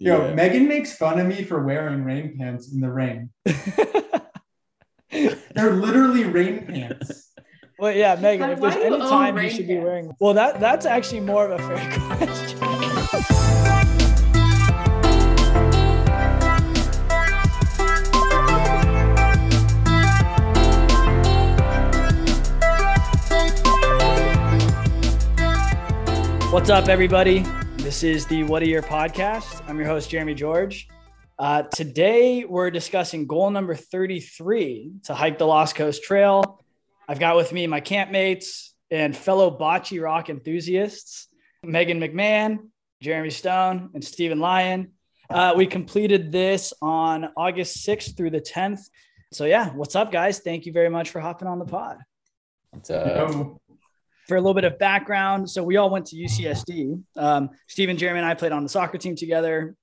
Yo, 0.00 0.28
Yeah. 0.28 0.34
Megan 0.34 0.68
makes 0.68 0.96
fun 0.96 1.18
of 1.18 1.26
me 1.26 1.42
for 1.42 1.62
wearing 1.64 2.04
rain 2.04 2.36
pants 2.38 2.72
in 2.72 2.80
the 2.80 2.90
rain. 2.90 3.30
They're 5.10 5.72
literally 5.74 6.24
rain 6.24 6.66
pants. 6.66 7.32
well, 7.78 7.90
yeah, 7.92 8.14
Megan, 8.14 8.46
Why- 8.46 8.52
if 8.52 8.60
there's 8.60 8.74
why 8.74 8.80
do 8.80 8.86
you 8.88 8.94
any 8.94 9.08
time 9.10 9.34
you 9.34 9.40
rain 9.42 9.50
should 9.50 9.66
be 9.66 9.74
pants? 9.74 9.84
wearing, 9.84 10.12
well, 10.20 10.34
that 10.34 10.60
that's 10.60 10.86
actually 10.86 11.20
more 11.20 11.50
of 11.50 11.58
a 11.60 11.66
fair 11.66 12.00
question. 12.16 13.58
What's 26.50 26.70
up, 26.70 26.88
everybody? 26.88 27.44
This 27.88 28.02
is 28.02 28.26
the 28.26 28.42
What 28.44 28.62
a 28.62 28.66
Year 28.66 28.82
podcast. 28.82 29.66
I'm 29.66 29.78
your 29.78 29.86
host, 29.86 30.10
Jeremy 30.10 30.34
George. 30.34 30.88
Uh, 31.38 31.62
today, 31.62 32.44
we're 32.44 32.70
discussing 32.70 33.26
goal 33.26 33.50
number 33.50 33.74
33 33.74 34.92
to 35.04 35.14
hike 35.14 35.38
the 35.38 35.46
Lost 35.46 35.74
Coast 35.74 36.02
Trail. 36.02 36.62
I've 37.08 37.18
got 37.18 37.34
with 37.34 37.50
me 37.50 37.66
my 37.66 37.80
campmates 37.80 38.72
and 38.90 39.16
fellow 39.16 39.50
bocce 39.58 40.02
rock 40.02 40.28
enthusiasts, 40.28 41.28
Megan 41.62 41.98
McMahon, 41.98 42.58
Jeremy 43.00 43.30
Stone, 43.30 43.88
and 43.94 44.04
Stephen 44.04 44.38
Lyon. 44.38 44.92
Uh, 45.30 45.54
we 45.56 45.66
completed 45.66 46.30
this 46.30 46.74
on 46.82 47.30
August 47.38 47.86
6th 47.86 48.18
through 48.18 48.32
the 48.32 48.42
10th. 48.42 48.80
So, 49.32 49.46
yeah, 49.46 49.70
what's 49.70 49.96
up, 49.96 50.12
guys? 50.12 50.40
Thank 50.40 50.66
you 50.66 50.74
very 50.74 50.90
much 50.90 51.08
for 51.08 51.20
hopping 51.20 51.48
on 51.48 51.58
the 51.58 51.64
pod 51.64 51.96
It's, 52.76 52.90
uh, 52.90 53.30
Yo, 53.32 53.58
for 54.28 54.36
a 54.36 54.40
little 54.40 54.54
bit 54.54 54.64
of 54.64 54.78
background, 54.78 55.48
so 55.48 55.62
we 55.62 55.78
all 55.78 55.88
went 55.88 56.04
to 56.06 56.16
UCSD. 56.16 57.02
Um, 57.16 57.48
Stephen, 57.66 57.96
Jeremy, 57.96 58.18
and 58.18 58.28
I 58.28 58.34
played 58.34 58.52
on 58.52 58.62
the 58.62 58.68
soccer 58.68 58.98
team 58.98 59.16
together. 59.16 59.74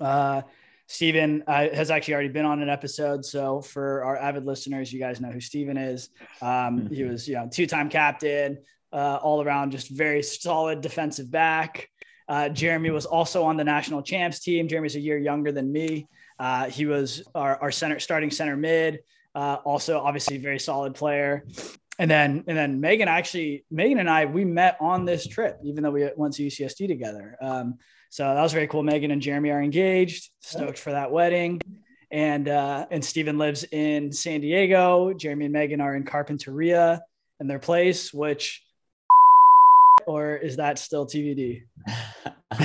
Uh, 0.00 0.42
Stephen 0.86 1.42
uh, 1.48 1.68
has 1.74 1.90
actually 1.90 2.14
already 2.14 2.28
been 2.28 2.44
on 2.44 2.62
an 2.62 2.68
episode, 2.68 3.24
so 3.24 3.60
for 3.60 4.04
our 4.04 4.16
avid 4.16 4.44
listeners, 4.44 4.92
you 4.92 5.00
guys 5.00 5.20
know 5.20 5.30
who 5.30 5.40
Stephen 5.40 5.76
is. 5.76 6.10
Um, 6.40 6.88
he 6.88 7.02
was, 7.02 7.26
you 7.26 7.34
know, 7.34 7.48
two-time 7.50 7.88
captain, 7.88 8.58
uh, 8.92 9.18
all 9.20 9.42
around, 9.42 9.72
just 9.72 9.88
very 9.88 10.22
solid 10.22 10.80
defensive 10.80 11.30
back. 11.30 11.88
Uh, 12.28 12.48
Jeremy 12.50 12.90
was 12.90 13.06
also 13.06 13.42
on 13.42 13.56
the 13.56 13.64
national 13.64 14.02
champs 14.02 14.38
team. 14.38 14.68
Jeremy's 14.68 14.94
a 14.94 15.00
year 15.00 15.18
younger 15.18 15.50
than 15.50 15.72
me. 15.72 16.06
Uh, 16.38 16.70
he 16.70 16.86
was 16.86 17.24
our, 17.34 17.56
our 17.60 17.72
center, 17.72 17.98
starting 17.98 18.30
center 18.30 18.56
mid. 18.56 19.00
Uh, 19.34 19.58
also, 19.64 19.98
obviously, 19.98 20.38
very 20.38 20.60
solid 20.60 20.94
player 20.94 21.44
and 21.98 22.10
then 22.10 22.44
and 22.46 22.56
then 22.56 22.80
Megan 22.80 23.08
actually 23.08 23.64
Megan 23.70 23.98
and 23.98 24.10
I 24.10 24.24
we 24.26 24.44
met 24.44 24.76
on 24.80 25.04
this 25.04 25.26
trip 25.26 25.58
even 25.64 25.82
though 25.82 25.90
we 25.90 26.08
went 26.16 26.34
to 26.34 26.46
UCSD 26.46 26.88
together. 26.88 27.36
Um, 27.40 27.78
so 28.10 28.22
that 28.22 28.42
was 28.42 28.52
very 28.52 28.68
cool. 28.68 28.82
Megan 28.82 29.10
and 29.10 29.20
Jeremy 29.20 29.50
are 29.50 29.62
engaged. 29.62 30.30
Stoked 30.40 30.78
for 30.78 30.92
that 30.92 31.10
wedding. 31.10 31.60
And 32.10 32.48
uh, 32.48 32.86
and 32.90 33.04
Stephen 33.04 33.38
lives 33.38 33.64
in 33.72 34.12
San 34.12 34.40
Diego. 34.40 35.12
Jeremy 35.14 35.46
and 35.46 35.52
Megan 35.52 35.80
are 35.80 35.96
in 35.96 36.04
Carpinteria 36.04 37.00
and 37.40 37.50
their 37.50 37.58
place, 37.58 38.14
which 38.14 38.62
or 40.06 40.36
is 40.36 40.56
that 40.56 40.78
still 40.78 41.06
TBD? 41.06 41.62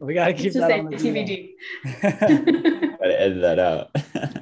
we 0.00 0.14
got 0.14 0.26
to 0.26 0.34
keep 0.34 0.46
It's 0.46 0.54
just 0.54 0.68
that 0.68 0.70
a 0.70 0.78
on 0.78 0.90
the 0.90 0.96
TBD. 0.96 1.50
gotta 2.98 3.20
edit 3.20 3.40
that 3.40 3.58
out. 3.58 3.90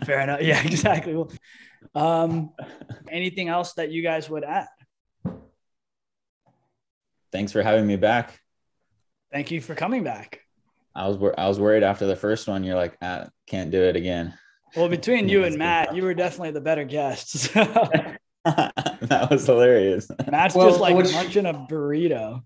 Fair 0.05 0.21
enough. 0.21 0.43
Yeah, 0.43 0.63
exactly. 0.63 1.15
Well, 1.15 1.31
Um, 1.95 2.51
anything 3.11 3.49
else 3.49 3.75
that 3.75 3.91
you 3.91 4.03
guys 4.03 4.29
would 4.31 4.45
add? 4.45 4.67
Thanks 7.33 7.53
for 7.53 7.63
having 7.63 7.87
me 7.87 7.97
back. 7.97 8.41
Thank 9.33 9.51
you 9.51 9.61
for 9.61 9.75
coming 9.75 10.05
back. 10.05 10.41
I 10.95 11.09
was 11.09 11.17
I 11.37 11.49
was 11.49 11.59
worried 11.59 11.83
after 11.83 12.07
the 12.07 12.15
first 12.15 12.47
one. 12.47 12.63
You're 12.63 12.77
like, 12.77 12.97
ah, 13.03 13.27
can't 13.49 13.71
do 13.73 13.83
it 13.83 13.97
again. 13.97 14.35
Well, 14.77 14.89
between 14.89 15.29
you 15.29 15.45
and 15.45 15.57
Matt, 15.59 15.95
you 15.95 16.05
were 16.05 16.15
definitely 16.15 16.53
the 16.53 16.61
better 16.61 16.85
guest. 16.85 17.51
So 18.47 18.57
that 19.07 19.29
was 19.31 19.47
hilarious. 19.47 20.07
Matt's 20.31 20.55
Well, 20.55 20.69
just 20.69 20.79
like 20.79 20.95
which- 20.95 21.15
munching 21.15 21.47
a 21.47 21.55
burrito. 21.55 22.43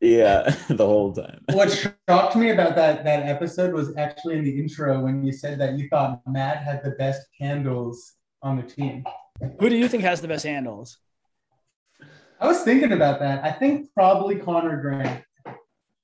Yeah, 0.00 0.50
the 0.68 0.84
whole 0.84 1.12
time. 1.12 1.40
what 1.52 1.70
shocked 1.70 2.34
me 2.34 2.50
about 2.50 2.74
that 2.74 3.04
that 3.04 3.22
episode 3.28 3.72
was 3.72 3.96
actually 3.96 4.38
in 4.38 4.44
the 4.44 4.58
intro 4.58 5.00
when 5.00 5.24
you 5.24 5.32
said 5.32 5.60
that 5.60 5.78
you 5.78 5.88
thought 5.88 6.20
Matt 6.26 6.64
had 6.64 6.82
the 6.82 6.90
best 6.98 7.28
handles 7.40 8.14
on 8.42 8.56
the 8.56 8.62
team. 8.62 9.04
Who 9.60 9.68
do 9.68 9.76
you 9.76 9.88
think 9.88 10.02
has 10.02 10.20
the 10.20 10.28
best 10.28 10.44
handles? 10.44 10.98
I 12.40 12.46
was 12.46 12.62
thinking 12.62 12.92
about 12.92 13.20
that. 13.20 13.44
I 13.44 13.52
think 13.52 13.92
probably 13.94 14.36
Connor 14.36 14.80
Grant. 14.80 15.22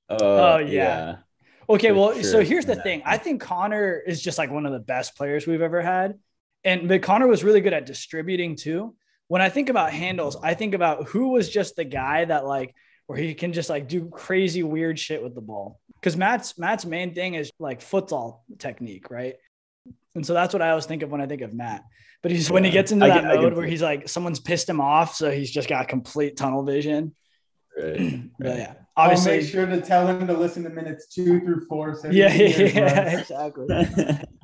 Oh, 0.09 0.17
Oh, 0.19 0.57
yeah. 0.57 0.67
yeah. 0.67 1.15
Okay, 1.69 1.89
For 1.89 1.93
well, 1.95 2.23
so 2.23 2.41
here's 2.43 2.65
the 2.65 2.75
Yeah. 2.75 2.83
thing. 2.83 3.01
I 3.05 3.17
think 3.17 3.41
Connor 3.41 3.99
is 4.05 4.21
just 4.21 4.37
like 4.37 4.51
one 4.51 4.65
of 4.65 4.73
the 4.73 4.79
best 4.79 5.15
players 5.15 5.47
we've 5.47 5.61
ever 5.61 5.81
had. 5.81 6.19
And 6.63 6.87
but 6.87 7.01
Connor 7.01 7.27
was 7.27 7.43
really 7.43 7.61
good 7.61 7.73
at 7.73 7.85
distributing 7.85 8.55
too. 8.55 8.95
When 9.27 9.41
I 9.41 9.49
think 9.49 9.69
about 9.69 9.91
handles, 9.91 10.35
I 10.41 10.53
think 10.53 10.73
about 10.73 11.07
who 11.09 11.29
was 11.29 11.49
just 11.49 11.75
the 11.75 11.83
guy 11.85 12.25
that 12.25 12.45
like 12.45 12.75
where 13.07 13.17
he 13.17 13.33
can 13.33 13.53
just 13.53 13.69
like 13.69 13.87
do 13.87 14.09
crazy 14.09 14.63
weird 14.63 14.97
shit 14.99 15.21
with 15.23 15.35
the 15.35 15.41
ball. 15.41 15.79
Because 15.95 16.17
Matt's 16.17 16.57
Matt's 16.57 16.85
main 16.85 17.13
thing 17.13 17.35
is 17.35 17.51
like 17.59 17.79
futsal 17.81 18.41
technique, 18.59 19.09
right? 19.09 19.35
And 20.15 20.25
so 20.25 20.33
that's 20.33 20.53
what 20.53 20.61
I 20.61 20.69
always 20.69 20.85
think 20.85 21.01
of 21.03 21.11
when 21.11 21.21
I 21.21 21.25
think 21.25 21.41
of 21.41 21.53
Matt. 21.53 21.83
But 22.21 22.31
he's 22.31 22.49
when 22.49 22.63
he 22.63 22.71
gets 22.71 22.91
into 22.91 23.05
that 23.07 23.23
get- 23.23 23.41
mode 23.41 23.53
where 23.53 23.65
he's 23.65 23.81
like 23.81 24.07
someone's 24.07 24.39
pissed 24.39 24.69
him 24.69 24.79
off, 24.79 25.15
so 25.15 25.31
he's 25.31 25.51
just 25.51 25.67
got 25.67 25.87
complete 25.87 26.37
tunnel 26.37 26.63
vision. 26.63 27.15
Right. 27.77 28.23
But 28.39 28.47
right. 28.47 28.57
yeah, 28.57 28.73
I'll 28.95 29.25
make 29.25 29.47
sure 29.47 29.65
to 29.65 29.81
tell 29.81 30.05
him 30.07 30.27
to 30.27 30.33
listen 30.33 30.63
to 30.63 30.69
minutes 30.69 31.07
two 31.07 31.39
through 31.41 31.65
four. 31.65 31.95
So 31.95 32.09
yeah, 32.09 32.29
can 32.29 32.75
yeah, 32.75 33.19
exactly. 33.19 33.67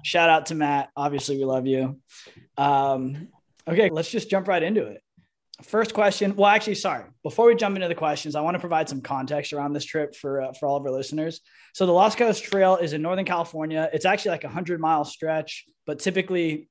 Shout 0.03 0.29
out 0.29 0.47
to 0.47 0.55
Matt. 0.55 0.89
Obviously, 0.95 1.37
we 1.37 1.45
love 1.45 1.67
you. 1.67 1.99
Um, 2.57 3.29
okay, 3.67 3.89
let's 3.89 4.09
just 4.09 4.29
jump 4.29 4.47
right 4.47 4.63
into 4.63 4.85
it. 4.87 5.01
First 5.63 5.93
question. 5.93 6.35
Well, 6.35 6.49
actually, 6.49 6.75
sorry. 6.75 7.03
Before 7.21 7.45
we 7.47 7.55
jump 7.55 7.75
into 7.75 7.89
the 7.89 7.95
questions, 7.95 8.35
I 8.35 8.41
want 8.41 8.55
to 8.55 8.59
provide 8.59 8.87
some 8.87 9.01
context 9.01 9.51
around 9.51 9.73
this 9.73 9.83
trip 9.83 10.15
for 10.15 10.41
uh, 10.41 10.53
for 10.53 10.67
all 10.67 10.77
of 10.77 10.85
our 10.85 10.91
listeners. 10.91 11.41
So, 11.73 11.85
the 11.85 11.91
Lost 11.91 12.17
Coast 12.17 12.43
Trail 12.43 12.77
is 12.77 12.93
in 12.93 13.01
Northern 13.01 13.25
California. 13.25 13.89
It's 13.91 14.05
actually 14.05 14.31
like 14.31 14.45
a 14.45 14.49
hundred 14.49 14.79
mile 14.79 15.03
stretch, 15.03 15.65
but 15.85 15.99
typically, 15.99 16.69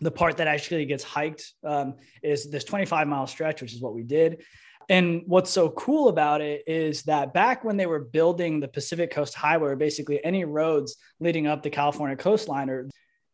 the 0.00 0.10
part 0.10 0.38
that 0.38 0.46
actually 0.46 0.86
gets 0.86 1.04
hiked 1.04 1.52
um, 1.64 1.96
is 2.22 2.50
this 2.50 2.64
25 2.64 3.06
mile 3.08 3.26
stretch, 3.26 3.60
which 3.60 3.74
is 3.74 3.82
what 3.82 3.94
we 3.94 4.02
did. 4.02 4.42
And 4.88 5.22
what's 5.26 5.50
so 5.50 5.70
cool 5.70 6.08
about 6.08 6.40
it 6.40 6.64
is 6.66 7.02
that 7.04 7.32
back 7.32 7.64
when 7.64 7.76
they 7.76 7.86
were 7.86 8.00
building 8.00 8.60
the 8.60 8.68
Pacific 8.68 9.10
Coast 9.10 9.34
Highway, 9.34 9.70
or 9.70 9.76
basically 9.76 10.22
any 10.24 10.44
roads 10.44 10.96
leading 11.20 11.46
up 11.46 11.62
the 11.62 11.70
California 11.70 12.16
coastline, 12.16 12.70
or 12.70 12.88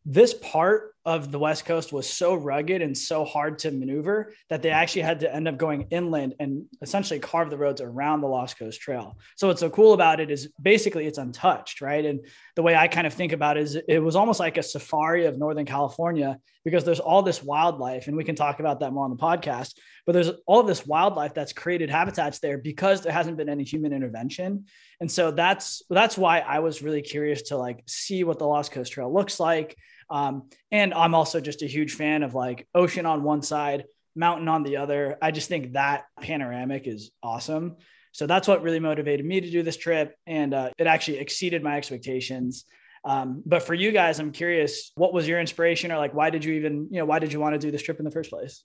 this 0.05 0.33
part 0.33 0.90
of 1.05 1.31
the 1.31 1.39
West 1.39 1.65
Coast 1.65 1.91
was 1.91 2.07
so 2.07 2.35
rugged 2.35 2.81
and 2.81 2.95
so 2.95 3.25
hard 3.25 3.57
to 3.59 3.71
maneuver 3.71 4.33
that 4.49 4.61
they 4.61 4.69
actually 4.69 5.01
had 5.01 5.21
to 5.21 5.33
end 5.33 5.47
up 5.47 5.57
going 5.57 5.87
inland 5.89 6.35
and 6.39 6.65
essentially 6.81 7.19
carve 7.19 7.49
the 7.49 7.57
roads 7.57 7.81
around 7.81 8.21
the 8.21 8.27
Lost 8.27 8.59
Coast 8.59 8.79
Trail. 8.79 9.17
So 9.35 9.47
what's 9.47 9.61
so 9.61 9.69
cool 9.69 9.93
about 9.93 10.19
it 10.19 10.29
is 10.29 10.49
basically 10.61 11.07
it's 11.07 11.17
untouched, 11.17 11.81
right? 11.81 12.05
And 12.05 12.25
the 12.55 12.61
way 12.61 12.75
I 12.75 12.87
kind 12.87 13.07
of 13.07 13.13
think 13.13 13.31
about 13.31 13.57
it 13.57 13.63
is 13.63 13.75
it 13.87 13.99
was 13.99 14.15
almost 14.15 14.39
like 14.39 14.57
a 14.57 14.63
safari 14.63 15.25
of 15.25 15.39
Northern 15.39 15.65
California 15.65 16.37
because 16.63 16.83
there's 16.83 16.99
all 16.99 17.23
this 17.23 17.41
wildlife, 17.41 18.07
and 18.07 18.15
we 18.15 18.23
can 18.23 18.35
talk 18.35 18.59
about 18.59 18.79
that 18.81 18.93
more 18.93 19.05
on 19.05 19.09
the 19.09 19.17
podcast. 19.17 19.73
But 20.05 20.13
there's 20.13 20.31
all 20.45 20.59
of 20.59 20.67
this 20.67 20.85
wildlife 20.85 21.33
that's 21.33 21.53
created 21.53 21.89
habitats 21.89 22.39
there 22.39 22.59
because 22.59 23.01
there 23.01 23.11
hasn't 23.11 23.37
been 23.37 23.49
any 23.49 23.63
human 23.63 23.93
intervention. 23.93 24.65
And 24.99 25.11
so 25.11 25.31
that's 25.31 25.81
that's 25.89 26.17
why 26.17 26.39
I 26.39 26.59
was 26.59 26.83
really 26.83 27.01
curious 27.01 27.43
to 27.43 27.57
like 27.57 27.81
see 27.87 28.23
what 28.23 28.37
the 28.37 28.45
Lost 28.45 28.71
Coast 28.71 28.91
Trail 28.91 29.11
looks 29.11 29.39
like. 29.39 29.75
Um, 30.11 30.49
and 30.71 30.93
I'm 30.93 31.15
also 31.15 31.39
just 31.39 31.63
a 31.63 31.67
huge 31.67 31.93
fan 31.93 32.21
of 32.21 32.35
like 32.35 32.67
ocean 32.75 33.05
on 33.05 33.23
one 33.23 33.41
side, 33.41 33.85
mountain 34.15 34.49
on 34.49 34.63
the 34.63 34.77
other. 34.77 35.17
I 35.21 35.31
just 35.31 35.47
think 35.47 35.73
that 35.73 36.03
panoramic 36.19 36.85
is 36.85 37.11
awesome. 37.23 37.77
So 38.11 38.27
that's 38.27 38.47
what 38.47 38.61
really 38.61 38.79
motivated 38.79 39.25
me 39.25 39.39
to 39.39 39.49
do 39.49 39.63
this 39.63 39.77
trip. 39.77 40.15
And 40.27 40.53
uh, 40.53 40.71
it 40.77 40.85
actually 40.85 41.19
exceeded 41.19 41.63
my 41.63 41.77
expectations. 41.77 42.65
Um, 43.05 43.41
but 43.45 43.63
for 43.63 43.73
you 43.73 43.91
guys, 43.91 44.19
I'm 44.19 44.31
curious, 44.31 44.91
what 44.95 45.13
was 45.13 45.27
your 45.27 45.39
inspiration 45.39 45.91
or 45.91 45.97
like, 45.97 46.13
why 46.13 46.29
did 46.29 46.43
you 46.43 46.53
even, 46.53 46.89
you 46.91 46.99
know, 46.99 47.05
why 47.05 47.19
did 47.19 47.31
you 47.31 47.39
want 47.39 47.53
to 47.53 47.59
do 47.59 47.71
this 47.71 47.81
trip 47.81 47.97
in 47.99 48.05
the 48.05 48.11
first 48.11 48.29
place? 48.29 48.63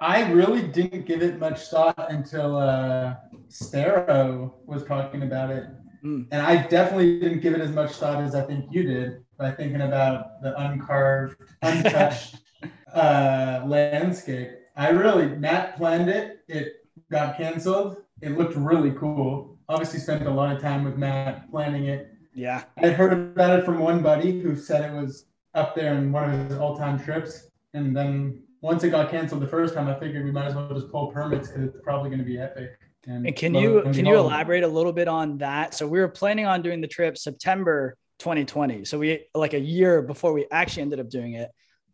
I, 0.00 0.30
really 0.32 0.62
didn't 0.62 1.06
give 1.06 1.22
it 1.22 1.38
much 1.38 1.68
thought 1.68 2.10
until 2.10 2.56
uh, 2.56 3.14
Sparrow 3.48 4.54
was 4.66 4.84
talking 4.84 5.22
about 5.22 5.50
it. 5.50 5.66
Mm. 6.04 6.28
And 6.30 6.42
I 6.42 6.66
definitely 6.66 7.18
didn't 7.18 7.40
give 7.40 7.54
it 7.54 7.60
as 7.60 7.70
much 7.70 7.92
thought 7.92 8.22
as 8.22 8.34
I 8.34 8.42
think 8.42 8.66
you 8.70 8.82
did 8.82 9.24
by 9.38 9.50
thinking 9.50 9.80
about 9.80 10.42
the 10.42 10.54
uncarved, 10.60 11.36
untouched 11.62 12.36
uh, 12.94 13.62
landscape. 13.66 14.50
I 14.76 14.90
really, 14.90 15.28
Matt 15.28 15.76
planned 15.76 16.10
it. 16.10 16.40
It 16.48 16.86
got 17.10 17.36
canceled. 17.36 17.98
It 18.20 18.36
looked 18.36 18.56
really 18.56 18.92
cool. 18.92 19.58
Obviously, 19.68 19.98
spent 19.98 20.26
a 20.26 20.30
lot 20.30 20.54
of 20.54 20.60
time 20.60 20.84
with 20.84 20.96
Matt 20.96 21.50
planning 21.50 21.86
it. 21.86 22.10
Yeah. 22.34 22.64
I 22.82 22.88
heard 22.88 23.12
about 23.12 23.58
it 23.58 23.64
from 23.64 23.78
one 23.78 24.02
buddy 24.02 24.40
who 24.40 24.56
said 24.56 24.84
it 24.84 24.94
was 24.94 25.26
up 25.54 25.74
there 25.74 25.94
in 25.94 26.12
one 26.12 26.30
of 26.30 26.48
his 26.48 26.58
all-time 26.58 27.02
trips. 27.02 27.48
And 27.72 27.96
then 27.96 28.42
once 28.60 28.84
it 28.84 28.90
got 28.90 29.10
canceled 29.10 29.40
the 29.40 29.46
first 29.46 29.74
time, 29.74 29.88
I 29.88 29.98
figured 29.98 30.24
we 30.24 30.32
might 30.32 30.46
as 30.46 30.54
well 30.54 30.68
just 30.74 30.90
pull 30.90 31.12
permits 31.12 31.48
because 31.48 31.64
it's 31.64 31.80
probably 31.82 32.10
going 32.10 32.18
to 32.18 32.24
be 32.24 32.38
epic. 32.38 32.78
And 33.06 33.36
can 33.36 33.54
you 33.54 33.82
can 33.92 34.06
you 34.06 34.16
elaborate 34.16 34.64
a 34.64 34.68
little 34.68 34.92
bit 34.92 35.08
on 35.08 35.38
that? 35.38 35.74
So 35.74 35.86
we 35.86 35.98
were 35.98 36.08
planning 36.08 36.46
on 36.46 36.62
doing 36.62 36.80
the 36.80 36.88
trip 36.88 37.18
September 37.18 37.96
2020. 38.20 38.84
So 38.84 38.98
we 38.98 39.26
like 39.34 39.54
a 39.54 39.60
year 39.60 40.02
before 40.02 40.32
we 40.32 40.46
actually 40.50 40.82
ended 40.82 41.00
up 41.00 41.10
doing 41.10 41.34
it. 41.34 41.50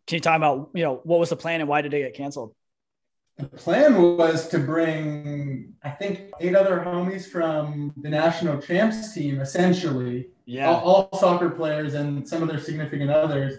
Can 0.07 0.17
you 0.17 0.21
talk 0.21 0.37
about 0.37 0.71
you 0.73 0.83
know 0.83 1.01
what 1.03 1.19
was 1.19 1.29
the 1.29 1.35
plan 1.35 1.59
and 1.59 1.69
why 1.69 1.81
did 1.81 1.93
it 1.93 1.99
get 1.99 2.13
canceled? 2.15 2.55
The 3.37 3.47
plan 3.47 4.17
was 4.17 4.49
to 4.49 4.59
bring, 4.59 5.73
I 5.83 5.89
think, 5.89 6.31
eight 6.39 6.55
other 6.55 6.83
homies 6.85 7.25
from 7.25 7.91
the 7.97 8.09
national 8.09 8.61
champs 8.61 9.13
team, 9.13 9.39
essentially. 9.39 10.27
Yeah. 10.45 10.69
All, 10.69 11.09
all 11.11 11.19
soccer 11.19 11.49
players 11.49 11.95
and 11.95 12.27
some 12.27 12.43
of 12.43 12.49
their 12.49 12.59
significant 12.59 13.09
others. 13.09 13.55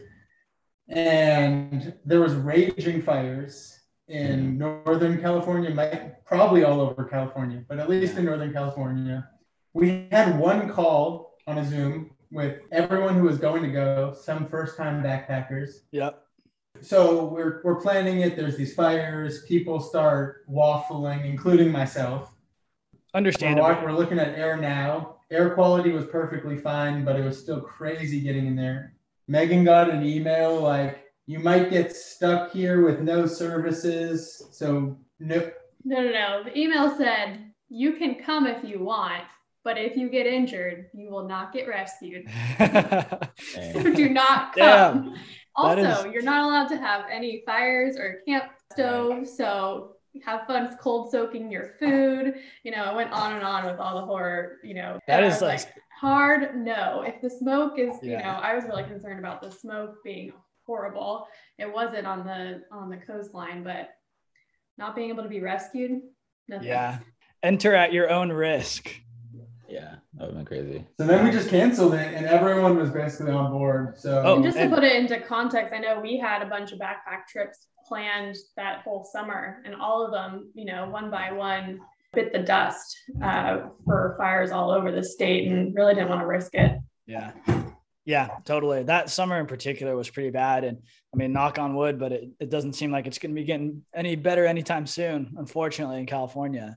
And 0.89 1.95
there 2.05 2.21
was 2.21 2.35
raging 2.35 3.03
fires 3.03 3.82
in 4.09 4.59
Northern 4.59 5.21
California, 5.21 5.71
might, 5.71 6.25
probably 6.25 6.65
all 6.65 6.81
over 6.81 7.05
California, 7.05 7.65
but 7.69 7.79
at 7.79 7.89
least 7.89 8.17
in 8.17 8.25
Northern 8.25 8.53
California. 8.53 9.29
We 9.75 10.07
had 10.11 10.39
one 10.39 10.69
call 10.69 11.35
on 11.47 11.59
a 11.59 11.65
Zoom 11.65 12.11
with 12.31 12.61
everyone 12.73 13.15
who 13.15 13.25
was 13.25 13.39
going 13.39 13.63
to 13.63 13.69
go, 13.69 14.15
some 14.19 14.49
first 14.49 14.77
time 14.77 15.03
backpackers. 15.03 15.81
Yep 15.93 16.23
so 16.83 17.27
we're 17.27 17.61
we're 17.65 17.81
planning 17.81 18.21
it. 18.21 18.37
There's 18.37 18.57
these 18.57 18.75
fires. 18.75 19.45
People 19.45 19.81
start 19.81 20.49
waffling, 20.49 21.25
including 21.25 21.71
myself. 21.71 22.35
Understandable. 23.15 23.69
We're, 23.69 23.85
we're 23.85 23.93
looking 23.93 24.19
at 24.19 24.39
air 24.39 24.57
now. 24.57 25.17
Air 25.31 25.51
quality 25.51 25.91
was 25.93 26.07
perfectly 26.07 26.57
fine, 26.57 27.05
but 27.05 27.17
it 27.17 27.25
was 27.25 27.39
still 27.39 27.61
crazy 27.61 28.21
getting 28.21 28.47
in 28.47 28.57
there. 28.57 28.95
Megan 29.29 29.65
got 29.65 29.91
an 29.91 30.05
email 30.05 30.61
like, 30.61 31.12
"You 31.33 31.39
might 31.39 31.71
get 31.71 31.97
stuck 31.97 32.53
here 32.53 32.85
with 32.85 33.01
no 33.01 33.27
services." 33.27 34.43
So 34.53 34.99
no. 35.19 35.51
No, 35.85 36.03
no, 36.03 36.11
no. 36.11 36.45
The 36.45 36.57
email 36.59 36.97
said 36.97 37.53
you 37.69 37.95
can 37.95 38.17
come 38.17 38.47
if 38.47 38.63
you 38.63 38.85
want, 38.85 39.25
but 39.65 39.79
if 39.79 39.97
you 39.97 40.11
get 40.11 40.27
injured, 40.27 40.91
you 40.93 41.11
will 41.11 41.27
not 41.27 41.53
get 41.53 41.67
rescued. 41.67 42.29
so 43.39 43.83
do 43.95 44.11
not 44.11 44.55
come. 44.55 45.05
Damn. 45.05 45.15
Also, 45.57 46.09
is... 46.09 46.13
you're 46.13 46.23
not 46.23 46.45
allowed 46.45 46.69
to 46.69 46.77
have 46.77 47.07
any 47.11 47.43
fires 47.47 47.97
or 47.97 48.21
camp 48.27 48.45
stoves. 48.73 49.37
So 49.37 49.97
have 50.25 50.47
fun 50.47 50.77
cold 50.81 51.11
soaking 51.11 51.51
your 51.51 51.75
food. 51.79 52.35
You 52.65 52.73
know, 52.73 52.85
I 52.85 52.95
went 52.95 53.11
on 53.13 53.33
and 53.33 53.43
on 53.43 53.67
with 53.67 53.79
all 53.79 54.01
the 54.01 54.07
horror, 54.07 54.59
you 54.63 54.75
know. 54.75 54.99
That 55.07 55.25
is 55.25 55.41
like, 55.41 55.61
like 55.61 55.75
hard 55.99 56.57
no. 56.57 57.03
If 57.07 57.21
the 57.23 57.31
smoke 57.31 57.79
is, 57.79 57.97
yeah. 58.03 58.11
you 58.11 58.19
know, 58.19 58.39
I 58.43 58.55
was 58.55 58.65
really 58.65 58.85
concerned 58.85 59.19
about 59.19 59.41
the 59.41 59.51
smoke 59.51 59.97
being 60.05 60.33
horrible. 60.73 61.27
It 61.59 61.73
wasn't 61.73 62.07
on 62.07 62.25
the 62.25 62.63
on 62.73 62.89
the 62.89 62.97
coastline, 62.97 63.63
but 63.63 63.91
not 64.79 64.97
being 64.97 65.11
able 65.11 65.23
to 65.23 65.29
be 65.29 65.41
rescued. 65.41 66.01
Nothing. 66.49 66.69
Yeah. 66.69 66.99
Enter 67.43 67.75
at 67.75 67.93
your 67.93 68.11
own 68.11 68.33
risk. 68.33 68.91
Yeah, 69.69 69.97
that 70.15 70.27
would 70.27 70.27
have 70.29 70.35
been 70.35 70.45
crazy. 70.45 70.87
So 70.99 71.07
then 71.07 71.25
we 71.25 71.31
just 71.31 71.49
canceled 71.49 71.95
it, 71.95 72.15
and 72.15 72.27
everyone 72.27 72.77
was 72.77 72.91
basically 72.91 73.33
on 73.33 73.51
board. 73.51 73.99
So 73.99 74.23
oh, 74.25 74.43
just 74.43 74.59
to 74.59 74.69
put 74.69 74.85
it 74.85 74.97
into 74.97 75.19
context, 75.21 75.73
I 75.75 75.79
know 75.79 75.99
we 76.01 76.19
had 76.19 76.43
a 76.43 76.47
bunch 76.47 76.73
of 76.73 76.79
backpack 76.79 77.27
trips 77.29 77.69
planned 77.87 78.37
that 78.57 78.83
whole 78.83 79.09
summer, 79.13 79.63
and 79.65 79.75
all 79.75 80.05
of 80.05 80.13
them, 80.13 80.51
you 80.55 80.67
know, 80.67 80.89
one 80.89 81.11
by 81.11 81.33
one, 81.33 81.81
bit 82.13 82.33
the 82.33 82.41
dust 82.41 82.97
uh, 83.23 83.69
for 83.85 84.15
fires 84.19 84.51
all 84.51 84.71
over 84.71 84.93
the 84.93 85.03
state, 85.03 85.49
and 85.49 85.75
really 85.75 85.95
didn't 85.95 86.11
want 86.11 86.21
to 86.21 86.27
risk 86.27 86.55
it. 86.55 86.79
Yeah. 87.07 87.33
Yeah, 88.05 88.29
totally. 88.45 88.83
That 88.83 89.11
summer 89.11 89.39
in 89.39 89.47
particular 89.47 89.95
was 89.95 90.11
pretty 90.11 90.31
bad. 90.31 90.65
And 90.65 90.79
I 91.15 91.17
mean, 91.17 91.33
knock 91.33 91.59
on 91.59 91.75
wood, 91.75 91.99
but 91.99 92.13
it, 92.13 92.31
it 92.41 92.51
doesn't 92.51 92.73
seem 92.73 92.91
like 92.91 93.07
it's 93.07 93.19
going 93.19 93.31
to 93.31 93.41
be 93.41 93.45
getting 93.45 93.83
any 93.95 94.17
better 94.17 94.45
anytime 94.45 94.87
soon, 94.87 95.35
unfortunately, 95.37 95.99
in 95.99 96.07
California. 96.07 96.77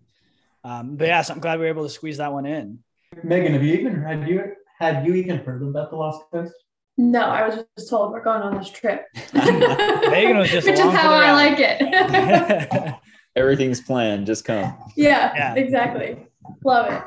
Um, 0.63 0.95
but 0.95 1.07
yes, 1.07 1.29
I'm 1.29 1.39
glad 1.39 1.59
we 1.59 1.65
were 1.65 1.71
able 1.71 1.83
to 1.83 1.89
squeeze 1.89 2.17
that 2.17 2.31
one 2.31 2.45
in. 2.45 2.79
Megan, 3.23 3.53
have 3.53 3.63
you 3.63 3.73
even 3.73 4.01
had 4.01 4.27
you 4.27 4.43
had 4.79 5.05
you 5.05 5.13
even 5.15 5.37
heard 5.37 5.63
about 5.63 5.89
the 5.89 5.95
Lost 5.95 6.23
Coast? 6.31 6.53
No, 6.97 7.21
I 7.21 7.47
was 7.47 7.63
just 7.77 7.89
told 7.89 8.11
we're 8.11 8.23
going 8.23 8.41
on 8.41 8.57
this 8.57 8.69
trip. 8.69 9.05
Megan 9.33 10.37
was 10.37 10.49
just 10.49 10.67
which 10.67 10.79
is 10.79 10.93
how 10.93 11.13
I 11.13 11.31
like 11.33 11.57
it. 11.59 12.95
Everything's 13.35 13.81
planned. 13.81 14.25
Just 14.25 14.45
come. 14.45 14.75
Yeah, 14.95 15.33
yeah. 15.35 15.55
exactly. 15.55 16.25
Love 16.63 16.91
it. 16.91 17.03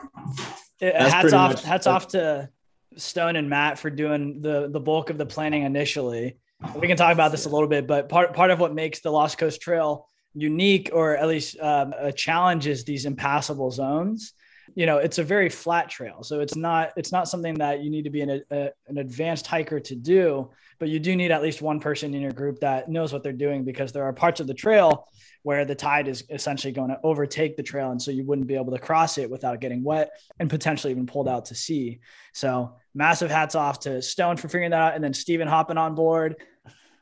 it 0.87 0.95
hats 0.95 1.33
off. 1.33 1.53
Much, 1.53 1.65
hats 1.65 1.87
off 1.87 2.09
to 2.09 2.51
Stone 2.99 3.37
and 3.37 3.49
Matt 3.49 3.79
for 3.79 3.91
doing 3.91 4.43
the 4.43 4.69
the 4.69 4.81
bulk 4.81 5.11
of 5.11 5.19
the 5.19 5.27
planning 5.27 5.63
initially. 5.63 6.39
We 6.75 6.89
can 6.89 6.97
talk 6.97 7.13
about 7.13 7.31
this 7.31 7.47
a 7.47 7.49
little 7.49 7.69
bit, 7.69 7.87
but 7.87 8.09
part 8.09 8.35
part 8.35 8.51
of 8.51 8.61
what 8.61 8.75
makes 8.75 9.01
the 9.01 9.11
Lost 9.11 9.39
Coast 9.39 9.61
Trail 9.61 10.09
unique, 10.35 10.91
or 10.93 11.17
at 11.17 11.29
least 11.29 11.59
um, 11.61 11.95
a 11.99 12.13
challenge, 12.13 12.67
is 12.67 12.85
these 12.85 13.07
impassable 13.07 13.71
zones 13.71 14.33
you 14.79 14.87
know 14.87 14.99
it's 14.99 15.19
a 15.19 15.25
very 15.25 15.49
flat 15.49 15.91
trail. 15.91 16.23
So 16.23 16.41
it's 16.41 16.57
not 16.57 16.93
it's 16.97 17.13
not 17.13 17.29
something 17.29 17.55
that 17.55 17.83
you 17.83 17.91
need 17.91 18.05
to 18.05 18.11
be 18.11 18.23
an, 18.23 18.43
a, 18.51 18.71
an 18.87 18.99
advanced 18.99 19.47
hiker 19.47 19.81
to 19.81 19.95
do 19.95 20.51
but 20.79 20.89
you 20.89 20.99
do 20.99 21.17
need 21.17 21.31
at 21.31 21.43
least 21.43 21.61
one 21.61 21.81
person 21.81 22.15
in 22.15 22.23
your 22.23 22.33
group 22.33 22.61
that 22.61 22.89
knows 22.89 23.13
what 23.13 23.23
they're 23.23 23.33
doing 23.33 23.65
because 23.65 23.93
there 23.93 24.05
are 24.05 24.13
parts 24.13 24.41
of 24.41 24.47
the 24.47 24.55
trail 24.55 25.09
where 25.43 25.65
the 25.65 25.75
tide 25.75 26.09
is 26.09 26.25
essentially 26.31 26.73
going 26.73 26.89
to 26.89 26.99
overtake 27.03 27.57
the 27.57 27.63
trail 27.63 27.91
and 27.91 28.01
so 28.01 28.11
you 28.11 28.25
wouldn't 28.25 28.47
be 28.47 28.55
able 28.55 28.73
to 28.73 28.79
cross 28.79 29.19
it 29.19 29.31
without 29.31 29.61
getting 29.61 29.83
wet 29.83 30.11
and 30.39 30.51
potentially 30.51 30.91
even 30.93 31.07
pulled 31.07 31.29
out 31.29 31.45
to 31.47 31.55
sea. 31.55 32.01
So 32.33 32.77
massive 32.95 33.31
hats 33.31 33.55
off 33.55 33.81
to 33.81 34.03
stone 34.03 34.37
for 34.37 34.49
figuring 34.49 34.71
that 34.71 34.81
out 34.81 34.95
and 34.95 35.03
then 35.03 35.15
Stephen 35.15 35.49
hopping 35.49 35.79
on 35.79 35.95
board. 35.95 36.37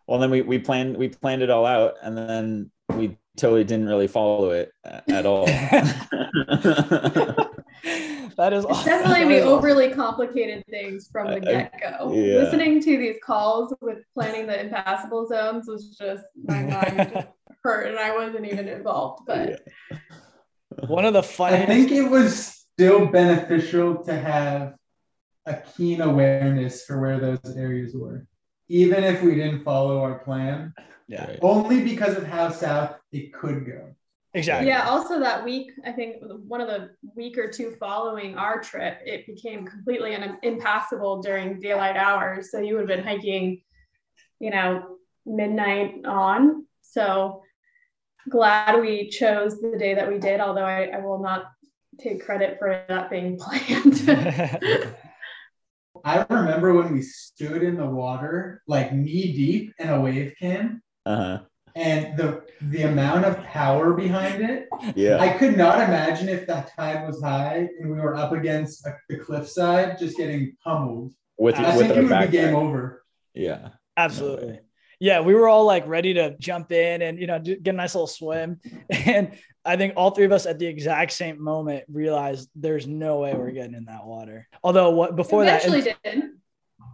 Well 0.07 0.19
then 0.19 0.31
we, 0.31 0.43
we 0.43 0.59
planned 0.59 0.97
we 0.97 1.09
planned 1.09 1.43
it 1.43 1.51
all 1.51 1.67
out 1.67 1.95
and 2.03 2.17
then 2.17 2.71
we 2.95 3.19
totally 3.37 3.65
didn't 3.65 3.89
really 3.89 4.07
follow 4.07 4.51
it 4.51 4.73
at 4.85 5.27
all 5.27 5.47
that 8.37 8.53
is 8.53 8.65
awesome. 8.65 8.85
definitely 8.85 9.27
we 9.27 9.41
overly 9.41 9.93
complicated 9.93 10.65
things 10.69 11.09
from 11.11 11.33
the 11.33 11.41
get 11.41 11.73
go. 11.81 12.13
Yeah. 12.13 12.39
Listening 12.39 12.83
to 12.83 12.99
these 12.99 13.17
calls 13.25 13.75
with 13.81 13.99
planning 14.15 14.47
the 14.47 14.61
impassable 14.61 15.27
zones 15.27 15.67
was 15.67 15.97
just 15.97 16.25
my 16.45 16.63
mind 16.65 17.29
hurt, 17.63 17.89
and 17.89 17.99
I 17.99 18.15
wasn't 18.15 18.47
even 18.47 18.69
involved. 18.69 19.23
But 19.27 19.63
yeah. 19.91 20.87
one 20.87 21.05
of 21.05 21.15
the 21.15 21.23
funny. 21.23 21.57
I 21.57 21.67
think 21.67 21.91
it 21.91 22.09
was 22.09 22.67
still 22.75 23.07
beneficial 23.07 24.05
to 24.05 24.15
have 24.15 24.75
a 25.47 25.57
keen 25.77 26.01
awareness 26.03 26.85
for 26.85 27.01
where 27.01 27.19
those 27.19 27.57
areas 27.57 27.95
were, 27.95 28.27
even 28.69 29.03
if 29.03 29.23
we 29.23 29.35
didn't 29.35 29.65
follow 29.65 30.03
our 30.03 30.19
plan. 30.19 30.75
Yeah. 31.09 31.37
Only 31.41 31.83
because 31.83 32.17
of 32.17 32.27
how 32.27 32.51
south 32.51 32.97
it 33.13 33.33
could 33.33 33.65
go. 33.65 33.96
Exactly. 34.37 34.69
Yeah. 34.69 34.87
Also, 34.87 35.19
that 35.19 35.43
week, 35.43 35.73
I 35.87 35.93
think 35.93 36.17
one 36.47 36.61
of 36.61 36.69
the 36.69 36.91
week 37.15 37.39
or 37.39 37.51
two 37.51 37.75
following 37.81 38.37
our 38.37 38.61
trip, 38.61 38.99
it 39.07 39.27
became 39.27 39.67
completely 39.67 40.15
un- 40.15 40.37
impassable 40.43 41.23
during 41.23 41.59
daylight 41.59 41.97
hours. 41.97 42.51
So 42.51 42.61
you 42.61 42.75
would 42.75 42.81
have 42.81 42.99
been 42.99 43.03
hiking, 43.03 43.63
you 44.39 44.51
know, 44.51 44.99
midnight 45.25 46.05
on. 46.05 46.67
So 46.83 47.45
glad 48.29 48.79
we 48.79 49.09
chose 49.09 49.59
the 49.59 49.79
day 49.79 49.95
that 49.95 50.07
we 50.07 50.19
did, 50.19 50.41
although 50.41 50.67
I, 50.67 50.91
I 50.95 50.99
will 50.99 51.23
not 51.23 51.47
take 51.99 52.23
credit 52.23 52.59
for 52.59 52.85
that 52.91 53.09
being 53.09 53.39
planned. 53.41 54.05
I 56.05 56.27
remember 56.29 56.75
when 56.75 56.93
we 56.93 57.01
stood 57.01 57.63
in 57.63 57.79
the 57.79 57.87
water, 57.87 58.63
like 58.69 58.93
knee 58.93 59.33
deep, 59.33 59.73
and 59.79 59.89
a 59.93 59.99
wave 59.99 60.35
came. 60.39 60.83
Uh-huh 61.07 61.39
and 61.77 62.17
the 62.17 62.43
the 62.63 62.83
amount 62.83 63.25
of 63.25 63.43
power 63.45 63.93
behind 63.93 64.43
it. 64.43 64.69
Yeah. 64.97 65.19
I 65.19 65.37
could 65.37 65.57
not 65.57 65.77
imagine 65.81 66.29
if 66.29 66.47
that 66.49 66.75
tide 66.75 67.07
was 67.07 67.23
high 67.23 67.69
and 67.79 67.91
we 67.91 68.01
were 68.01 68.17
up 68.17 68.33
against 68.33 68.85
a, 68.87 68.97
the 69.09 69.19
cliffside, 69.19 69.99
just 69.99 70.17
getting 70.17 70.57
pummeled. 70.65 71.13
With, 71.39 71.57
I 71.57 71.77
with 71.77 71.87
think 71.87 71.99
it 71.99 72.09
would 72.09 72.31
be 72.31 72.37
game 72.37 72.57
over. 72.57 73.05
Yeah. 73.35 73.69
Absolutely. 73.97 74.53
No 74.53 74.59
yeah, 74.99 75.21
we 75.21 75.35
were 75.35 75.49
all 75.49 75.65
like 75.65 75.87
ready 75.87 76.15
to 76.15 76.37
jump 76.39 76.73
in 76.73 77.03
and 77.03 77.21
you 77.21 77.27
know 77.27 77.39
get 77.39 77.67
a 77.67 77.73
nice 77.73 77.95
little 77.95 78.07
swim, 78.07 78.61
and 78.91 79.33
I 79.65 79.77
think 79.77 79.95
all 79.97 80.11
three 80.11 80.25
of 80.25 80.33
us 80.33 80.47
at 80.47 80.59
the 80.59 80.67
exact 80.67 81.13
same 81.13 81.43
moment 81.43 81.85
realized 81.89 82.49
there's 82.55 82.87
no 82.87 83.19
way 83.19 83.35
we're 83.35 83.51
getting 83.51 83.75
in 83.75 83.87
that 83.87 84.07
water. 84.07 84.49
Although 84.63 84.91
what 84.91 85.17
before 85.17 85.43
eventually 85.43 85.83
that, 85.83 85.97
eventually 86.05 86.31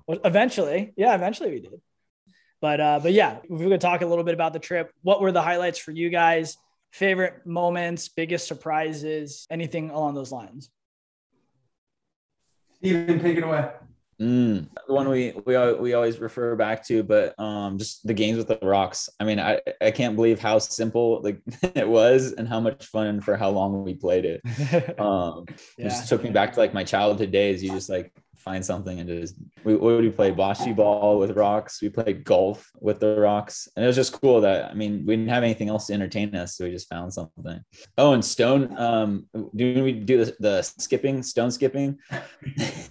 did. 0.09 0.25
Eventually, 0.25 0.93
yeah, 0.97 1.15
eventually 1.15 1.51
we 1.51 1.61
did. 1.61 1.81
But 2.63 2.81
uh, 2.81 3.01
but 3.03 3.13
yeah, 3.13 3.39
we're 3.49 3.65
gonna 3.65 3.77
talk 3.77 4.03
a 4.03 4.07
little 4.07 4.23
bit 4.23 4.35
about 4.35 4.53
the 4.53 4.61
trip. 4.61 4.93
What 5.03 5.21
were 5.21 5.33
the 5.33 5.43
highlights 5.43 5.81
for 5.81 5.91
you 5.91 6.09
guys? 6.09 6.57
Favorite 6.93 7.45
moments, 7.45 8.09
biggest 8.09 8.47
surprises, 8.47 9.47
anything 9.51 9.91
along 9.91 10.15
those 10.15 10.31
lines? 10.31 10.71
Stephen, 12.77 13.21
take 13.21 13.37
it 13.37 13.43
away. 13.43 13.69
Mm, 14.21 14.69
the 14.87 14.95
one 14.95 15.09
we 15.09 15.33
we 15.45 15.73
we 15.75 15.95
always 15.95 16.21
refer 16.21 16.55
back 16.55 16.87
to, 16.87 17.03
but 17.03 17.37
um, 17.41 17.79
just 17.79 18.07
the 18.07 18.15
games 18.15 18.39
with 18.39 18.47
the 18.47 18.59
rocks. 18.63 19.09
I 19.19 19.25
mean, 19.25 19.41
I 19.41 19.61
I 19.81 19.91
can't 19.91 20.15
believe 20.15 20.39
how 20.39 20.59
simple 20.59 21.21
like 21.21 21.41
it 21.75 21.89
was 21.89 22.33
and 22.33 22.47
how 22.47 22.61
much 22.61 22.87
fun 22.87 23.21
for 23.21 23.37
how 23.37 23.51
long 23.51 23.83
we 23.83 23.95
played 23.95 24.25
it. 24.25 24.41
Um, 25.01 25.47
yeah. 25.77 25.89
just 25.89 26.09
took 26.09 26.23
me 26.23 26.31
back 26.31 26.53
to 26.53 26.61
like 26.61 26.73
my 26.73 26.85
childhood 26.85 27.33
days. 27.33 27.61
You 27.65 27.71
just 27.71 27.89
like 27.89 28.13
find 28.43 28.65
something 28.65 29.01
and 29.01 29.09
just 29.09 29.37
we 29.65 29.77
would 29.77 30.03
we 30.05 30.11
play 30.11 30.33
bocce 30.33 30.75
ball 30.75 31.19
with 31.19 31.37
rocks. 31.37 31.81
We 31.81 31.89
played 31.89 32.25
golf 32.25 32.71
with 32.81 33.01
the 33.01 33.19
rocks, 33.19 33.69
and 33.75 33.85
it 33.85 33.87
was 33.87 33.97
just 33.97 34.13
cool 34.13 34.41
that 34.43 34.71
I 34.71 34.75
mean 34.75 35.05
we 35.07 35.17
didn't 35.17 35.31
have 35.31 35.45
anything 35.45 35.69
else 35.69 35.87
to 35.87 35.95
entertain 35.95 36.35
us, 36.35 36.57
so 36.57 36.65
we 36.65 36.71
just 36.71 36.89
found 36.89 37.13
something. 37.13 37.61
Oh, 37.97 38.13
and 38.13 38.25
stone. 38.25 38.77
Um, 38.77 39.27
do 39.55 39.83
we 39.83 39.93
do 39.93 40.25
the, 40.25 40.37
the 40.41 40.63
skipping, 40.63 41.23
stone 41.23 41.51
skipping? 41.51 41.99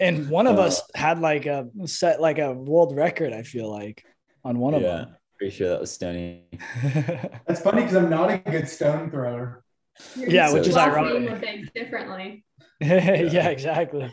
and 0.00 0.28
one 0.28 0.46
of 0.46 0.58
uh, 0.58 0.62
us 0.62 0.82
had 0.94 1.20
like 1.20 1.46
a 1.46 1.68
set 1.86 2.20
like 2.20 2.38
a 2.38 2.52
world 2.52 2.96
record. 2.96 3.32
I 3.32 3.42
feel 3.42 3.70
like 3.70 4.04
on 4.44 4.58
one 4.58 4.74
of 4.74 4.82
yeah, 4.82 4.88
them. 4.88 5.16
Pretty 5.38 5.54
sure 5.54 5.68
that 5.68 5.80
was 5.80 5.92
Stony. 5.92 6.42
That's 7.46 7.60
funny 7.60 7.82
because 7.82 7.96
I'm 7.96 8.10
not 8.10 8.30
a 8.30 8.38
good 8.38 8.68
stone 8.68 9.10
thrower. 9.10 9.62
You're 10.16 10.30
yeah, 10.30 10.52
which 10.52 10.66
is 10.66 10.76
ironic. 10.76 11.72
Differently. 11.74 12.44
yeah, 12.80 13.48
exactly. 13.48 14.10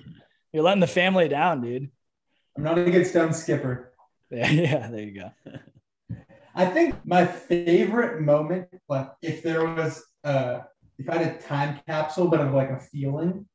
You're 0.52 0.64
letting 0.64 0.82
the 0.82 0.88
family 0.88 1.28
down, 1.28 1.62
dude. 1.62 1.92
I'm 2.58 2.64
not 2.64 2.78
a 2.78 2.90
good 2.90 3.06
stone 3.06 3.34
skipper. 3.34 3.94
Yeah, 4.32 4.50
yeah, 4.52 4.88
there 4.88 5.02
you 5.02 5.22
go. 5.22 5.32
I 6.56 6.66
think 6.66 6.96
my 7.06 7.26
favorite 7.26 8.22
moment, 8.22 8.70
like 8.88 9.10
if 9.22 9.44
there 9.44 9.66
was 9.66 10.04
uh 10.24 10.62
if 10.98 11.10
I 11.10 11.18
had 11.18 11.36
a 11.36 11.42
time 11.42 11.80
capsule, 11.86 12.30
but 12.30 12.40
of 12.40 12.54
like 12.54 12.70
a 12.70 12.80
feeling, 12.80 13.46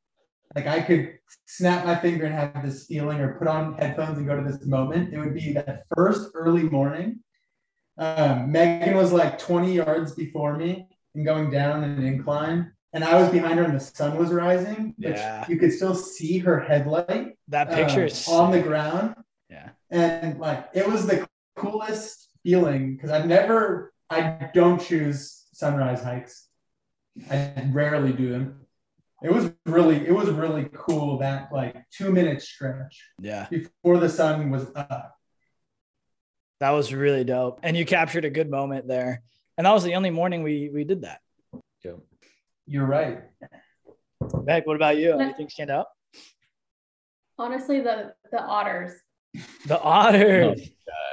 like 0.55 0.67
I 0.67 0.81
could 0.81 1.17
snap 1.45 1.85
my 1.85 1.95
finger 1.95 2.25
and 2.25 2.35
have 2.35 2.63
this 2.63 2.85
feeling 2.85 3.19
or 3.19 3.37
put 3.39 3.47
on 3.47 3.73
headphones 3.73 4.17
and 4.17 4.27
go 4.27 4.35
to 4.35 4.49
this 4.49 4.65
moment, 4.65 5.13
it 5.13 5.17
would 5.17 5.33
be 5.33 5.53
that 5.53 5.85
first 5.95 6.29
early 6.33 6.63
morning. 6.63 7.19
Um, 7.97 8.51
Megan 8.51 8.95
was 8.95 9.11
like 9.11 9.39
20 9.39 9.73
yards 9.73 10.13
before 10.13 10.57
me 10.57 10.87
and 11.15 11.25
going 11.25 11.49
down 11.49 11.83
an 11.83 12.03
incline. 12.03 12.71
And 12.93 13.03
I 13.03 13.19
was 13.21 13.29
behind 13.29 13.57
her 13.59 13.65
and 13.65 13.75
the 13.75 13.79
sun 13.79 14.17
was 14.17 14.31
rising. 14.31 14.93
yeah. 14.97 15.45
You 15.47 15.57
could 15.57 15.71
still 15.71 15.95
see 15.95 16.39
her 16.39 16.59
headlight. 16.59 17.37
That 17.47 17.69
picture 17.69 18.09
um, 18.27 18.33
on 18.33 18.51
the 18.51 18.61
ground. 18.61 19.15
Yeah. 19.49 19.69
And 19.89 20.39
like 20.39 20.69
it 20.73 20.87
was 20.87 21.07
the 21.07 21.27
coolest 21.55 22.29
feeling 22.43 22.95
because 22.95 23.11
I've 23.11 23.27
never, 23.27 23.93
I 24.09 24.49
don't 24.53 24.81
choose 24.81 25.45
sunrise 25.53 26.03
hikes. 26.03 26.47
I 27.29 27.69
rarely 27.71 28.11
do 28.13 28.29
them. 28.29 28.65
It 29.23 29.31
was 29.31 29.51
really, 29.65 30.05
it 30.05 30.13
was 30.13 30.29
really 30.29 30.67
cool 30.73 31.19
that 31.19 31.53
like 31.53 31.77
two 31.91 32.11
minute 32.11 32.41
stretch. 32.41 33.05
Yeah. 33.21 33.47
Before 33.49 33.99
the 33.99 34.09
sun 34.09 34.49
was 34.49 34.65
up. 34.75 35.15
That 36.59 36.71
was 36.71 36.93
really 36.93 37.23
dope. 37.23 37.59
And 37.63 37.77
you 37.77 37.85
captured 37.85 38.25
a 38.25 38.29
good 38.29 38.49
moment 38.49 38.87
there. 38.87 39.23
And 39.57 39.65
that 39.65 39.73
was 39.73 39.83
the 39.83 39.95
only 39.95 40.09
morning 40.09 40.43
we 40.43 40.69
we 40.73 40.83
did 40.83 41.01
that. 41.03 41.21
Yep. 41.83 41.99
You're 42.71 42.85
right. 42.85 43.19
Meg, 44.45 44.65
what 44.65 44.77
about 44.77 44.95
you? 44.95 45.19
Anything 45.19 45.49
stand 45.49 45.69
out? 45.69 45.87
Honestly, 47.37 47.81
the 47.81 48.13
the 48.31 48.41
otters. 48.41 48.93
The 49.67 49.77
otters. 49.81 50.61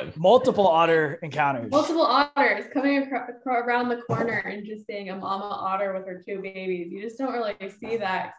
Oh, 0.00 0.11
Multiple 0.15 0.69
otter 0.69 1.19
encounters. 1.21 1.69
Multiple 1.73 2.03
otters 2.03 2.67
coming 2.73 3.03
across, 3.03 3.31
around 3.45 3.88
the 3.88 4.03
corner 4.03 4.38
and 4.38 4.65
just 4.65 4.87
seeing 4.87 5.11
a 5.11 5.17
mama 5.17 5.47
otter 5.47 5.93
with 5.95 6.07
her 6.07 6.23
two 6.25 6.41
babies. 6.41 6.93
You 6.93 7.03
just 7.03 7.19
don't 7.19 7.33
really 7.33 7.57
see 7.81 7.97
that, 7.97 8.35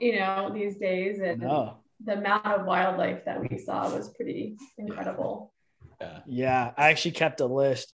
you 0.00 0.18
know, 0.18 0.50
these 0.54 0.78
days. 0.78 1.20
And 1.20 1.42
no. 1.42 1.76
the 2.02 2.14
amount 2.14 2.46
of 2.46 2.64
wildlife 2.64 3.26
that 3.26 3.38
we 3.38 3.58
saw 3.58 3.94
was 3.94 4.08
pretty 4.14 4.56
incredible. 4.78 5.52
Yeah. 6.00 6.20
yeah, 6.26 6.70
I 6.78 6.88
actually 6.88 7.12
kept 7.12 7.40
a 7.40 7.46
list. 7.46 7.92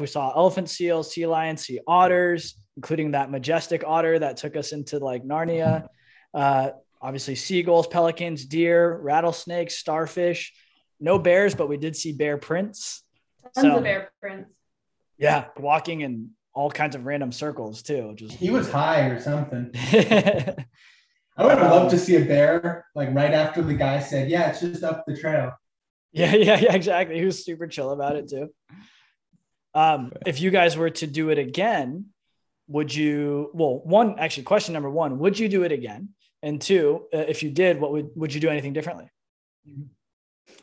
We 0.00 0.08
saw 0.08 0.32
elephant 0.36 0.70
seals, 0.70 1.12
sea 1.12 1.26
lions, 1.26 1.64
sea 1.64 1.80
otters, 1.86 2.56
including 2.78 3.10
that 3.10 3.28
majestic 3.28 3.82
otter 3.84 4.20
that 4.20 4.36
took 4.36 4.54
us 4.54 4.70
into 4.70 5.00
like 5.00 5.24
Narnia. 5.24 5.88
Uh, 6.32 6.70
obviously 7.02 7.34
seagulls, 7.34 7.88
pelicans, 7.88 8.46
deer, 8.46 8.96
rattlesnakes, 8.98 9.76
starfish. 9.76 10.52
No 11.00 11.18
bears, 11.18 11.56
but 11.56 11.68
we 11.68 11.76
did 11.76 11.96
see 11.96 12.12
bear 12.12 12.38
prints. 12.38 13.02
Tons 13.52 13.66
so, 13.66 13.78
of 13.78 13.82
bear 13.82 14.12
prints. 14.20 14.48
Yeah, 15.18 15.46
walking 15.56 16.02
in 16.02 16.30
all 16.54 16.70
kinds 16.70 16.94
of 16.94 17.04
random 17.04 17.32
circles 17.32 17.82
too. 17.82 18.12
Just 18.14 18.34
he 18.34 18.50
was 18.50 18.70
high 18.70 19.08
or 19.08 19.20
something. 19.20 19.72
I 19.74 20.54
would 21.44 21.58
have 21.58 21.72
loved 21.72 21.90
to 21.90 21.98
see 21.98 22.14
a 22.14 22.24
bear 22.24 22.86
like 22.94 23.12
right 23.12 23.34
after 23.34 23.60
the 23.60 23.74
guy 23.74 23.98
said, 23.98 24.30
"Yeah, 24.30 24.50
it's 24.50 24.60
just 24.60 24.84
up 24.84 25.04
the 25.04 25.16
trail." 25.16 25.50
Yeah, 26.10 26.34
yeah, 26.34 26.58
yeah, 26.58 26.74
exactly. 26.74 27.18
He 27.18 27.26
was 27.26 27.44
super 27.44 27.66
chill 27.66 27.92
about 27.92 28.16
it 28.16 28.30
too. 28.30 28.48
Um, 29.74 30.10
if 30.24 30.40
you 30.40 30.50
guys 30.50 30.74
were 30.74 30.88
to 30.88 31.06
do 31.06 31.28
it 31.28 31.38
again, 31.38 32.06
would 32.68 32.94
you? 32.94 33.50
Well, 33.54 33.80
one 33.84 34.18
actually, 34.18 34.44
question 34.44 34.72
number 34.74 34.90
one: 34.90 35.18
Would 35.18 35.38
you 35.38 35.48
do 35.48 35.64
it 35.64 35.72
again? 35.72 36.10
And 36.42 36.60
two, 36.60 37.06
uh, 37.12 37.18
if 37.18 37.42
you 37.42 37.50
did, 37.50 37.80
what 37.80 37.90
would 37.90 38.10
would 38.14 38.32
you 38.32 38.40
do 38.40 38.48
anything 38.48 38.72
differently? 38.72 39.10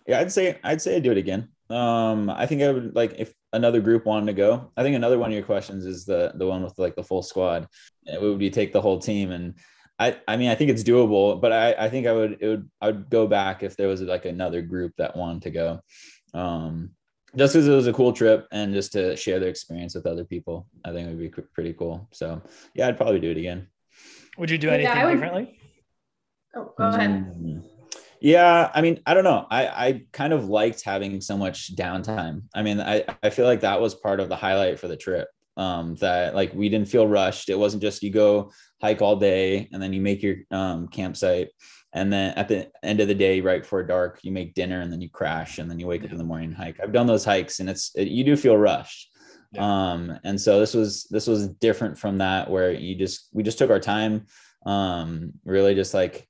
Yeah, 0.07 0.19
I'd 0.19 0.31
say 0.31 0.59
I'd 0.63 0.81
say 0.81 0.95
I'd 0.95 1.03
do 1.03 1.11
it 1.11 1.17
again. 1.17 1.49
Um, 1.69 2.29
I 2.29 2.45
think 2.45 2.61
I 2.61 2.71
would 2.71 2.95
like 2.95 3.15
if 3.17 3.33
another 3.51 3.81
group 3.81 4.05
wanted 4.05 4.27
to 4.27 4.33
go. 4.33 4.71
I 4.77 4.83
think 4.83 4.95
another 4.95 5.17
one 5.17 5.31
of 5.31 5.33
your 5.33 5.43
questions 5.43 5.85
is 5.85 6.05
the 6.05 6.31
the 6.35 6.47
one 6.47 6.63
with 6.63 6.77
like 6.77 6.95
the 6.95 7.03
full 7.03 7.23
squad. 7.23 7.67
It 8.05 8.21
would 8.21 8.39
be 8.39 8.49
take 8.49 8.71
the 8.71 8.81
whole 8.81 8.99
team 8.99 9.31
and 9.31 9.55
I, 9.97 10.17
I 10.27 10.37
mean 10.37 10.49
I 10.49 10.55
think 10.55 10.71
it's 10.71 10.83
doable, 10.83 11.39
but 11.39 11.51
I, 11.51 11.73
I 11.73 11.89
think 11.89 12.05
I 12.05 12.13
would 12.13 12.37
it 12.39 12.47
would 12.47 12.69
I 12.81 12.87
would 12.87 13.09
go 13.09 13.27
back 13.27 13.63
if 13.63 13.77
there 13.77 13.87
was 13.87 14.01
like 14.01 14.25
another 14.25 14.61
group 14.61 14.93
that 14.97 15.15
wanted 15.15 15.43
to 15.43 15.51
go. 15.51 15.79
Um, 16.33 16.91
just 17.35 17.53
because 17.53 17.67
it 17.67 17.75
was 17.75 17.87
a 17.87 17.93
cool 17.93 18.13
trip 18.13 18.47
and 18.51 18.73
just 18.73 18.93
to 18.93 19.15
share 19.15 19.39
the 19.39 19.47
experience 19.47 19.95
with 19.95 20.05
other 20.05 20.23
people, 20.23 20.67
I 20.83 20.91
think 20.91 21.07
it 21.07 21.11
would 21.11 21.19
be 21.19 21.43
pretty 21.53 21.73
cool. 21.73 22.07
So 22.11 22.41
yeah, 22.73 22.87
I'd 22.87 22.97
probably 22.97 23.19
do 23.19 23.31
it 23.31 23.37
again. 23.37 23.67
Would 24.37 24.49
you 24.49 24.57
do 24.57 24.69
anything 24.69 24.95
yeah, 24.95 25.05
would... 25.05 25.11
differently? 25.13 25.59
Oh, 26.55 26.73
go 26.77 26.85
ahead. 26.85 27.09
Mm-hmm. 27.09 27.59
Yeah, 28.21 28.71
I 28.73 28.81
mean, 28.81 29.01
I 29.05 29.13
don't 29.13 29.23
know. 29.23 29.45
I, 29.51 29.67
I 29.67 30.01
kind 30.11 30.33
of 30.33 30.49
liked 30.49 30.83
having 30.83 31.21
so 31.21 31.37
much 31.37 31.75
downtime. 31.75 32.43
I 32.55 32.63
mean, 32.63 32.79
I, 32.79 33.03
I 33.21 33.29
feel 33.29 33.45
like 33.45 33.59
that 33.61 33.79
was 33.79 33.93
part 33.93 34.19
of 34.19 34.29
the 34.29 34.35
highlight 34.35 34.79
for 34.79 34.87
the 34.87 34.97
trip. 34.97 35.27
Um, 35.57 35.95
that 35.95 36.35
like 36.35 36.53
we 36.53 36.67
didn't 36.67 36.89
feel 36.89 37.07
rushed. 37.07 37.49
It 37.49 37.57
wasn't 37.57 37.83
just 37.83 38.03
you 38.03 38.11
go 38.11 38.51
hike 38.81 39.01
all 39.01 39.15
day 39.15 39.69
and 39.71 39.81
then 39.81 39.93
you 39.93 40.01
make 40.01 40.21
your 40.21 40.37
um, 40.51 40.87
campsite. 40.87 41.49
And 41.95 42.13
then 42.13 42.33
at 42.35 42.47
the 42.47 42.69
end 42.83 42.99
of 42.99 43.07
the 43.07 43.15
day, 43.15 43.41
right 43.41 43.63
before 43.63 43.81
dark, 43.83 44.19
you 44.21 44.31
make 44.31 44.53
dinner 44.53 44.81
and 44.81 44.91
then 44.91 45.01
you 45.01 45.09
crash 45.09 45.57
and 45.57 45.69
then 45.69 45.79
you 45.79 45.87
wake 45.87 46.01
yeah. 46.01 46.07
up 46.07 46.11
in 46.11 46.19
the 46.19 46.23
morning 46.23 46.49
and 46.49 46.57
hike. 46.57 46.79
I've 46.79 46.91
done 46.91 47.07
those 47.07 47.25
hikes 47.25 47.59
and 47.59 47.69
it's, 47.69 47.91
it, 47.95 48.09
you 48.09 48.23
do 48.23 48.35
feel 48.35 48.57
rushed. 48.57 49.09
Yeah. 49.53 49.65
Um, 49.65 50.19
and 50.23 50.39
so 50.39 50.59
this 50.59 50.73
was, 50.73 51.05
this 51.09 51.25
was 51.25 51.47
different 51.47 51.97
from 51.97 52.19
that 52.19 52.51
where 52.51 52.71
you 52.71 52.95
just, 52.95 53.29
we 53.33 53.41
just 53.41 53.57
took 53.57 53.71
our 53.71 53.79
time, 53.79 54.27
um, 54.65 55.33
really 55.45 55.73
just 55.73 55.93
like 55.93 56.27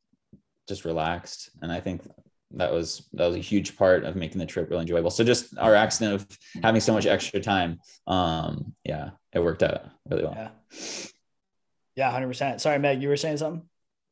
just 0.69 0.85
relaxed. 0.85 1.49
And 1.61 1.71
I 1.71 1.79
think 1.81 2.01
that 2.51 2.71
was 2.71 3.07
that 3.13 3.27
was 3.27 3.35
a 3.35 3.39
huge 3.39 3.75
part 3.75 4.05
of 4.05 4.15
making 4.15 4.39
the 4.39 4.45
trip 4.45 4.69
really 4.69 4.83
enjoyable. 4.83 5.09
So 5.09 5.23
just 5.23 5.57
our 5.57 5.75
accident 5.75 6.21
of 6.21 6.37
having 6.63 6.81
so 6.81 6.93
much 6.93 7.05
extra 7.05 7.41
time, 7.41 7.79
um, 8.07 8.73
yeah, 8.83 9.11
it 9.33 9.39
worked 9.39 9.63
out 9.63 9.85
really 10.09 10.23
well. 10.23 10.35
Yeah, 10.35 10.49
yeah, 11.95 12.11
hundred 12.11 12.27
percent. 12.27 12.61
Sorry, 12.61 12.79
Meg, 12.79 13.01
you 13.01 13.09
were 13.09 13.17
saying 13.17 13.37
something. 13.37 13.67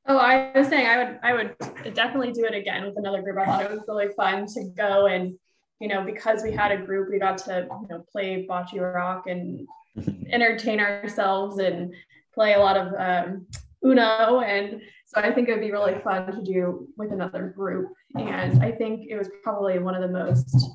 Oh, 0.06 0.18
I 0.18 0.52
was 0.56 0.68
saying 0.68 0.86
I 0.86 0.98
would 0.98 1.20
I 1.24 1.34
would 1.34 1.94
definitely 1.94 2.34
do 2.34 2.46
it 2.46 2.54
again 2.54 2.86
with 2.86 2.98
another 2.98 3.22
group. 3.22 3.38
I 3.38 3.46
thought 3.46 3.64
it 3.64 3.72
was 3.72 3.84
really 3.88 4.10
fun 4.16 4.46
to 4.48 4.66
go 4.76 5.08
and 5.08 5.38
you 5.80 5.88
know 5.88 6.04
because 6.04 6.44
we 6.44 6.52
had 6.52 6.72
a 6.72 6.78
group, 6.78 7.10
we 7.10 7.20
got 7.20 7.38
to 7.40 7.68
you 7.70 7.88
know 7.90 8.06
play 8.12 8.46
bocce 8.50 8.80
rock 8.80 9.28
and 9.28 9.68
entertain 10.30 10.80
ourselves 10.80 11.60
and 11.60 11.94
play 12.34 12.54
a 12.54 12.60
lot 12.60 12.76
of 12.76 12.94
um, 12.98 13.48
Uno 13.86 14.42
and 14.42 14.82
so 15.14 15.22
I 15.22 15.32
think 15.32 15.48
it 15.48 15.52
would 15.52 15.62
be 15.62 15.72
really 15.72 16.00
fun 16.00 16.32
to 16.32 16.42
do 16.42 16.88
with 16.98 17.12
another 17.12 17.54
group. 17.56 17.92
And 18.16 18.64
I 18.64 18.72
think 18.72 19.06
it 19.10 19.16
was 19.16 19.30
probably 19.44 19.78
one 19.78 19.94
of 19.94 20.02
the 20.02 20.08
most 20.08 20.72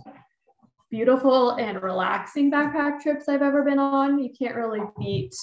beautiful 0.90 1.52
and 1.52 1.82
relaxing 1.82 2.50
backpack 2.50 3.00
trips 3.00 3.28
I've 3.28 3.42
ever 3.42 3.64
been 3.64 3.80
on. 3.80 4.20
You 4.20 4.30
can't 4.38 4.54
really 4.54 4.80
beat, 4.96 5.34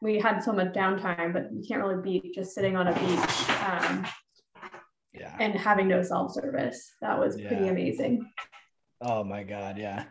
we 0.00 0.18
had 0.18 0.40
so 0.40 0.52
much 0.52 0.68
downtime, 0.68 1.32
but 1.32 1.52
you 1.52 1.62
can't 1.66 1.82
really 1.82 2.02
beat 2.02 2.34
just 2.34 2.54
sitting 2.54 2.76
on 2.76 2.88
a 2.88 2.94
beach 2.94 3.50
um, 3.60 4.06
yeah. 5.12 5.36
and 5.38 5.54
having 5.54 5.88
no 5.88 6.02
self 6.02 6.32
service. 6.32 6.92
That 7.00 7.18
was 7.18 7.38
yeah. 7.38 7.48
pretty 7.48 7.68
amazing. 7.68 8.30
Oh 9.00 9.24
my 9.24 9.42
God. 9.42 9.78
Yeah. 9.78 10.04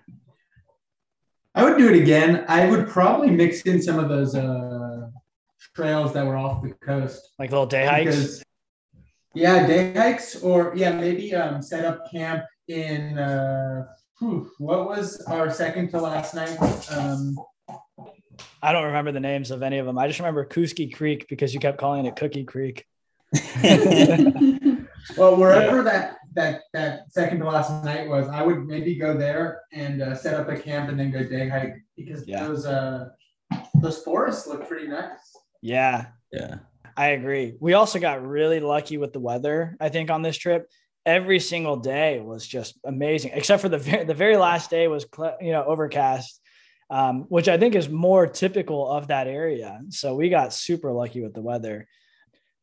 I 1.55 1.63
would 1.63 1.77
do 1.77 1.89
it 1.89 2.01
again. 2.01 2.45
I 2.47 2.69
would 2.69 2.87
probably 2.87 3.31
mix 3.31 3.61
in 3.63 3.81
some 3.81 3.99
of 3.99 4.09
those 4.09 4.35
uh, 4.35 5.09
trails 5.75 6.13
that 6.13 6.25
were 6.25 6.37
off 6.37 6.61
the 6.61 6.73
coast, 6.85 7.33
like 7.39 7.49
little 7.49 7.65
day 7.65 7.85
hikes. 7.85 8.15
Because, 8.15 8.43
yeah, 9.33 9.65
day 9.65 9.93
hikes, 9.93 10.41
or 10.41 10.73
yeah, 10.75 10.91
maybe 10.91 11.33
um, 11.33 11.61
set 11.61 11.85
up 11.85 12.09
camp 12.11 12.45
in 12.67 13.17
uh, 13.17 13.87
whew, 14.19 14.51
what 14.59 14.87
was 14.87 15.21
our 15.21 15.49
second 15.49 15.89
to 15.89 15.99
last 15.99 16.35
night? 16.35 16.57
Um, 16.91 17.35
I 18.61 18.71
don't 18.71 18.85
remember 18.85 19.11
the 19.11 19.19
names 19.19 19.51
of 19.51 19.63
any 19.63 19.77
of 19.77 19.85
them. 19.85 19.97
I 19.97 20.07
just 20.07 20.19
remember 20.19 20.45
Cooskie 20.45 20.93
Creek 20.93 21.27
because 21.29 21.53
you 21.53 21.59
kept 21.59 21.77
calling 21.77 22.05
it 22.05 22.15
Cookie 22.15 22.43
Creek. 22.43 22.85
well, 25.17 25.35
wherever 25.35 25.77
yeah. 25.77 25.83
that 25.83 26.17
that 26.35 26.61
that 26.73 27.11
second 27.11 27.39
to 27.39 27.45
last 27.45 27.83
night 27.83 28.07
was, 28.07 28.27
I 28.27 28.43
would 28.43 28.65
maybe 28.65 28.95
go 28.95 29.15
there 29.17 29.61
and 29.73 30.01
uh, 30.01 30.15
set 30.15 30.33
up 30.33 30.49
a 30.49 30.57
camp 30.57 30.89
and 30.89 30.99
then 30.99 31.11
go 31.11 31.23
day 31.23 31.47
hike 31.47 31.83
because 31.95 32.27
yeah. 32.27 32.45
those 32.45 32.65
uh 32.65 33.09
those 33.75 34.01
forests 34.03 34.47
look 34.47 34.67
pretty 34.67 34.87
nice. 34.87 35.35
Yeah. 35.61 36.07
Yeah. 36.31 36.59
I 36.95 37.09
agree. 37.09 37.55
We 37.59 37.73
also 37.73 37.99
got 37.99 38.25
really 38.25 38.59
lucky 38.59 38.97
with 38.97 39.13
the 39.13 39.19
weather, 39.19 39.77
I 39.79 39.89
think, 39.89 40.11
on 40.11 40.21
this 40.21 40.37
trip. 40.37 40.69
Every 41.05 41.39
single 41.39 41.77
day 41.77 42.19
was 42.19 42.45
just 42.45 42.77
amazing, 42.83 43.31
except 43.33 43.61
for 43.61 43.69
the 43.69 43.77
very, 43.77 44.03
the 44.05 44.13
very 44.13 44.37
last 44.37 44.69
day 44.69 44.87
was 44.87 45.05
you 45.41 45.51
know 45.51 45.63
overcast, 45.63 46.41
um, 46.89 47.21
which 47.29 47.47
I 47.47 47.57
think 47.57 47.75
is 47.75 47.89
more 47.89 48.25
typical 48.27 48.89
of 48.89 49.07
that 49.07 49.27
area. 49.27 49.81
So 49.89 50.15
we 50.15 50.29
got 50.29 50.53
super 50.53 50.91
lucky 50.91 51.21
with 51.21 51.33
the 51.33 51.41
weather. 51.41 51.87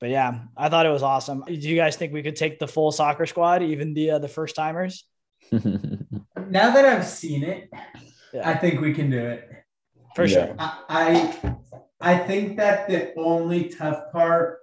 But 0.00 0.11
yeah, 0.11 0.40
I 0.56 0.68
thought 0.68 0.85
it 0.85 0.90
was 0.90 1.02
awesome. 1.02 1.42
Do 1.47 1.54
you 1.54 1.76
guys 1.76 1.97
think 1.97 2.12
we 2.12 2.23
could 2.23 2.37
take 2.37 2.59
the 2.59 2.68
full 2.68 2.92
soccer 2.92 3.25
squad, 3.25 3.62
even 3.62 3.95
the 3.95 4.12
uh, 4.12 4.18
the 4.18 4.28
first 4.28 4.54
timers? 4.54 5.06
now 5.52 6.71
that 6.71 6.85
I've 6.85 7.06
seen 7.06 7.45
it, 7.45 7.71
yeah. 8.33 8.49
I 8.49 8.54
think 8.54 8.80
we 8.80 8.92
can 8.92 9.11
do 9.11 9.18
it. 9.18 9.49
For 10.14 10.25
yeah. 10.25 10.47
sure. 10.47 10.56
I, 10.59 11.56
I 12.00 12.18
think 12.18 12.56
that 12.56 12.88
the 12.88 13.14
only 13.16 13.68
tough 13.68 14.12
part 14.12 14.59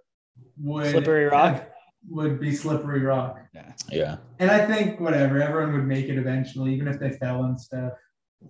would 0.58 0.92
slippery 0.92 1.26
rock 1.26 1.70
would 2.10 2.40
be 2.40 2.54
slippery 2.56 3.02
rock. 3.02 3.40
Yeah. 3.54 3.74
Yeah. 3.90 4.18
And 4.40 4.52
I 4.52 4.66
think 4.66 5.00
whatever, 5.00 5.42
everyone 5.42 5.74
would 5.74 5.88
make 5.88 6.10
it 6.10 6.18
eventually, 6.18 6.74
even 6.74 6.88
if 6.88 7.00
they 7.00 7.12
fell 7.12 7.46
and 7.46 7.60
stuff. 7.60 7.94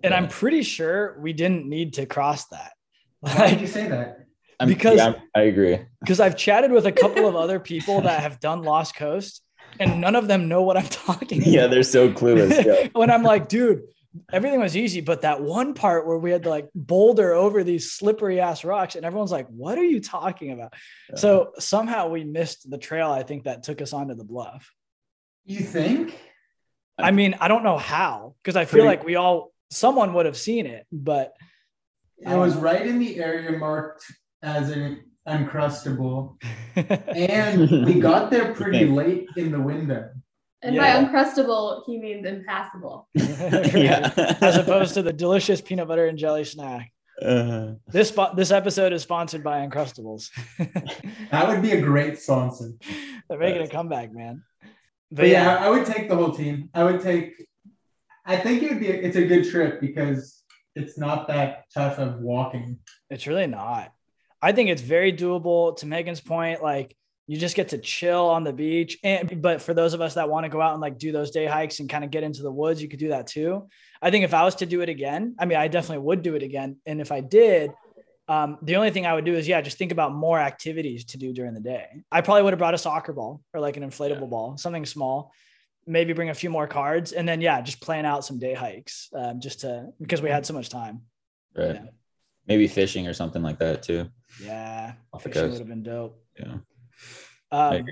And 0.02 0.12
yeah. 0.12 0.16
I'm 0.16 0.28
pretty 0.28 0.62
sure 0.62 1.16
we 1.20 1.32
didn't 1.32 1.66
need 1.66 1.94
to 1.94 2.06
cross 2.06 2.46
that. 2.46 2.72
Why 3.20 3.50
did 3.50 3.60
you 3.60 3.66
say 3.66 3.88
that? 3.88 4.26
I'm, 4.60 4.68
because 4.68 4.98
yeah, 4.98 5.14
I 5.34 5.42
agree. 5.42 5.80
Because 6.00 6.20
I've 6.20 6.36
chatted 6.36 6.70
with 6.70 6.86
a 6.86 6.92
couple 6.92 7.26
of 7.26 7.36
other 7.36 7.58
people 7.72 8.02
that 8.02 8.20
have 8.20 8.40
done 8.40 8.62
Lost 8.62 8.96
Coast, 8.96 9.42
and 9.80 10.00
none 10.00 10.14
of 10.14 10.28
them 10.28 10.48
know 10.48 10.62
what 10.62 10.76
I'm 10.76 10.86
talking 10.86 11.38
about. 11.38 11.50
Yeah, 11.50 11.66
they're 11.66 11.82
so 11.82 12.10
clueless. 12.10 12.64
Yeah. 12.64 12.88
when 12.92 13.10
I'm 13.10 13.22
like, 13.22 13.48
dude, 13.48 13.82
everything 14.32 14.60
was 14.60 14.76
easy, 14.76 15.00
but 15.00 15.22
that 15.22 15.42
one 15.42 15.74
part 15.74 16.06
where 16.06 16.18
we 16.18 16.30
had 16.30 16.44
to 16.44 16.50
like 16.50 16.68
boulder 16.74 17.32
over 17.32 17.64
these 17.64 17.92
slippery 17.92 18.40
ass 18.40 18.64
rocks, 18.64 18.94
and 18.94 19.04
everyone's 19.04 19.32
like, 19.32 19.48
"What 19.48 19.78
are 19.78 19.84
you 19.84 20.00
talking 20.00 20.52
about?" 20.52 20.74
Yeah. 21.10 21.16
So 21.16 21.52
somehow 21.58 22.08
we 22.08 22.24
missed 22.24 22.70
the 22.70 22.78
trail. 22.78 23.10
I 23.10 23.22
think 23.22 23.44
that 23.44 23.62
took 23.62 23.82
us 23.82 23.92
onto 23.92 24.14
the 24.14 24.24
bluff. 24.24 24.72
You 25.44 25.60
think? 25.60 26.18
I 26.96 27.10
mean, 27.10 27.34
I 27.40 27.48
don't 27.48 27.64
know 27.64 27.76
how 27.76 28.34
because 28.42 28.56
I 28.56 28.66
feel 28.66 28.84
Pretty- 28.84 28.86
like 28.86 29.04
we 29.04 29.16
all 29.16 29.52
someone 29.70 30.14
would 30.14 30.26
have 30.26 30.36
seen 30.36 30.66
it, 30.66 30.86
but 30.92 31.34
it 32.18 32.36
was 32.36 32.56
right 32.56 32.86
in 32.86 32.98
the 32.98 33.18
area 33.18 33.58
marked 33.58 34.04
as 34.42 34.70
an 34.70 35.04
uncrustable, 35.28 36.36
and 36.76 37.86
we 37.86 38.00
got 38.00 38.30
there 38.30 38.54
pretty 38.54 38.84
late 38.84 39.28
in 39.36 39.50
the 39.50 39.60
window. 39.60 40.10
And 40.62 40.74
yeah. 40.74 41.02
by 41.02 41.06
uncrustable, 41.06 41.82
he 41.84 41.98
means 41.98 42.26
impassable. 42.26 43.08
yeah. 43.14 44.12
As 44.40 44.56
opposed 44.56 44.94
to 44.94 45.02
the 45.02 45.12
delicious 45.12 45.60
peanut 45.60 45.88
butter 45.88 46.06
and 46.06 46.16
jelly 46.16 46.44
snack. 46.44 46.90
Uh, 47.20 47.74
this 47.88 48.16
this 48.34 48.50
episode 48.50 48.92
is 48.92 49.02
sponsored 49.02 49.44
by 49.44 49.64
Uncrustables. 49.66 50.30
that 51.30 51.48
would 51.48 51.62
be 51.62 51.72
a 51.72 51.80
great 51.80 52.18
sponsor. 52.18 52.72
They're 53.28 53.38
making 53.38 53.62
a 53.62 53.68
comeback, 53.68 54.12
man. 54.12 54.42
But, 54.62 54.70
but 55.10 55.28
yeah, 55.28 55.44
yeah, 55.44 55.66
I 55.66 55.70
would 55.70 55.86
take 55.86 56.08
the 56.08 56.16
whole 56.16 56.32
team. 56.32 56.70
I 56.74 56.82
would 56.82 57.00
take. 57.00 57.34
I 58.24 58.36
think 58.36 58.62
it 58.62 58.70
would 58.70 58.80
be. 58.80 58.88
It's 58.88 59.16
a 59.16 59.26
good 59.26 59.48
trip 59.50 59.80
because 59.80 60.42
it's 60.74 60.98
not 60.98 61.28
that 61.28 61.64
tough 61.72 61.98
of 61.98 62.20
walking. 62.20 62.78
It's 63.10 63.26
really 63.26 63.46
not. 63.46 63.92
I 64.40 64.52
think 64.52 64.70
it's 64.70 64.82
very 64.82 65.12
doable. 65.12 65.76
To 65.78 65.86
Megan's 65.86 66.20
point, 66.20 66.62
like 66.62 66.96
you 67.26 67.38
just 67.38 67.56
get 67.56 67.70
to 67.70 67.78
chill 67.78 68.28
on 68.28 68.44
the 68.44 68.52
beach. 68.52 68.98
And 69.02 69.40
but 69.40 69.62
for 69.62 69.74
those 69.74 69.94
of 69.94 70.00
us 70.00 70.14
that 70.14 70.28
want 70.28 70.44
to 70.44 70.50
go 70.50 70.60
out 70.60 70.72
and 70.72 70.80
like 70.80 70.98
do 70.98 71.12
those 71.12 71.30
day 71.30 71.46
hikes 71.46 71.80
and 71.80 71.88
kind 71.88 72.04
of 72.04 72.10
get 72.10 72.22
into 72.22 72.42
the 72.42 72.50
woods, 72.50 72.82
you 72.82 72.88
could 72.88 72.98
do 72.98 73.08
that 73.08 73.26
too. 73.26 73.68
I 74.02 74.10
think 74.10 74.24
if 74.24 74.34
I 74.34 74.44
was 74.44 74.56
to 74.56 74.66
do 74.66 74.80
it 74.82 74.88
again, 74.88 75.34
I 75.38 75.46
mean, 75.46 75.58
I 75.58 75.68
definitely 75.68 76.04
would 76.04 76.22
do 76.22 76.34
it 76.34 76.42
again. 76.42 76.76
And 76.84 77.00
if 77.00 77.12
I 77.12 77.20
did, 77.20 77.72
um, 78.28 78.58
the 78.62 78.76
only 78.76 78.90
thing 78.90 79.06
I 79.06 79.14
would 79.14 79.24
do 79.24 79.34
is 79.34 79.48
yeah, 79.48 79.60
just 79.60 79.78
think 79.78 79.92
about 79.92 80.14
more 80.14 80.38
activities 80.38 81.04
to 81.06 81.18
do 81.18 81.32
during 81.32 81.54
the 81.54 81.60
day. 81.60 81.86
I 82.10 82.20
probably 82.20 82.42
would 82.42 82.52
have 82.52 82.58
brought 82.58 82.74
a 82.74 82.78
soccer 82.78 83.12
ball 83.12 83.42
or 83.52 83.60
like 83.60 83.76
an 83.76 83.82
inflatable 83.82 84.22
yeah. 84.22 84.26
ball, 84.26 84.56
something 84.58 84.86
small. 84.86 85.32
Maybe 85.86 86.12
bring 86.12 86.30
a 86.30 86.34
few 86.34 86.50
more 86.50 86.66
cards, 86.66 87.12
and 87.12 87.28
then 87.28 87.40
yeah, 87.40 87.60
just 87.60 87.80
plan 87.80 88.06
out 88.06 88.24
some 88.24 88.38
day 88.38 88.54
hikes, 88.54 89.08
um, 89.14 89.40
just 89.40 89.60
to 89.60 89.88
because 90.00 90.22
we 90.22 90.30
had 90.30 90.46
so 90.46 90.54
much 90.54 90.68
time. 90.68 91.02
Right. 91.54 91.74
Yeah. 91.74 91.86
Maybe 92.46 92.68
fishing 92.68 93.06
or 93.06 93.14
something 93.14 93.42
like 93.42 93.58
that 93.58 93.82
too. 93.82 94.08
Yeah, 94.42 94.94
fishing 95.20 95.50
would 95.50 95.58
have 95.58 95.68
been 95.68 95.82
dope. 95.82 96.22
Yeah. 96.38 96.56
Um, 97.50 97.86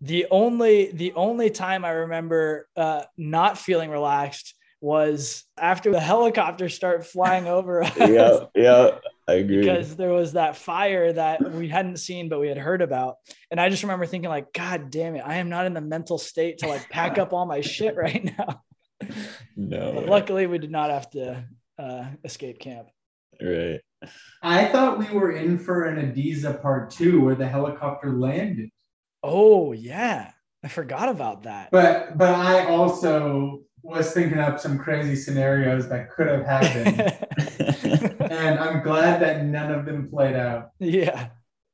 the 0.00 0.26
only 0.30 0.90
the 0.92 1.12
only 1.12 1.50
time 1.50 1.84
I 1.84 1.90
remember 1.90 2.68
uh, 2.76 3.02
not 3.16 3.58
feeling 3.58 3.90
relaxed 3.90 4.54
was 4.80 5.44
after 5.58 5.92
the 5.92 6.00
helicopters 6.00 6.74
start 6.74 7.06
flying 7.06 7.46
over 7.46 7.82
us. 7.84 7.92
yeah, 7.98 8.38
yeah, 8.54 8.90
I 9.28 9.34
agree. 9.34 9.60
Because 9.60 9.96
there 9.96 10.12
was 10.12 10.32
that 10.32 10.56
fire 10.56 11.12
that 11.12 11.42
we 11.52 11.68
hadn't 11.68 11.98
seen 11.98 12.28
but 12.28 12.40
we 12.40 12.48
had 12.48 12.58
heard 12.58 12.82
about, 12.82 13.16
and 13.50 13.60
I 13.60 13.68
just 13.68 13.82
remember 13.82 14.06
thinking 14.06 14.30
like, 14.30 14.52
God 14.52 14.90
damn 14.90 15.16
it, 15.16 15.22
I 15.24 15.36
am 15.36 15.48
not 15.48 15.66
in 15.66 15.74
the 15.74 15.80
mental 15.80 16.18
state 16.18 16.58
to 16.58 16.68
like 16.68 16.88
pack 16.88 17.18
up 17.18 17.32
all 17.32 17.46
my 17.46 17.60
shit 17.60 17.96
right 17.96 18.24
now. 18.38 18.62
No. 19.56 19.92
But 19.94 20.06
luckily, 20.06 20.46
we 20.46 20.58
did 20.58 20.70
not 20.70 20.90
have 20.90 21.10
to 21.10 21.44
uh, 21.78 22.06
escape 22.24 22.58
camp. 22.58 22.88
Right. 23.42 23.80
I 24.42 24.66
thought 24.66 24.98
we 24.98 25.08
were 25.10 25.32
in 25.32 25.58
for 25.58 25.84
an 25.84 26.12
Adiza 26.12 26.60
part 26.60 26.90
two 26.90 27.22
where 27.22 27.34
the 27.34 27.46
helicopter 27.46 28.12
landed. 28.12 28.70
Oh 29.22 29.72
yeah. 29.72 30.32
I 30.62 30.68
forgot 30.68 31.08
about 31.08 31.44
that. 31.44 31.70
But 31.70 32.18
but 32.18 32.34
I 32.34 32.66
also 32.66 33.62
was 33.82 34.12
thinking 34.12 34.38
up 34.38 34.60
some 34.60 34.78
crazy 34.78 35.16
scenarios 35.16 35.88
that 35.88 36.10
could 36.10 36.26
have 36.26 36.44
happened. 36.44 37.00
and 38.30 38.58
I'm 38.58 38.82
glad 38.82 39.20
that 39.22 39.44
none 39.44 39.72
of 39.72 39.84
them 39.84 40.08
played 40.08 40.36
out. 40.36 40.72
Yeah. 40.78 41.28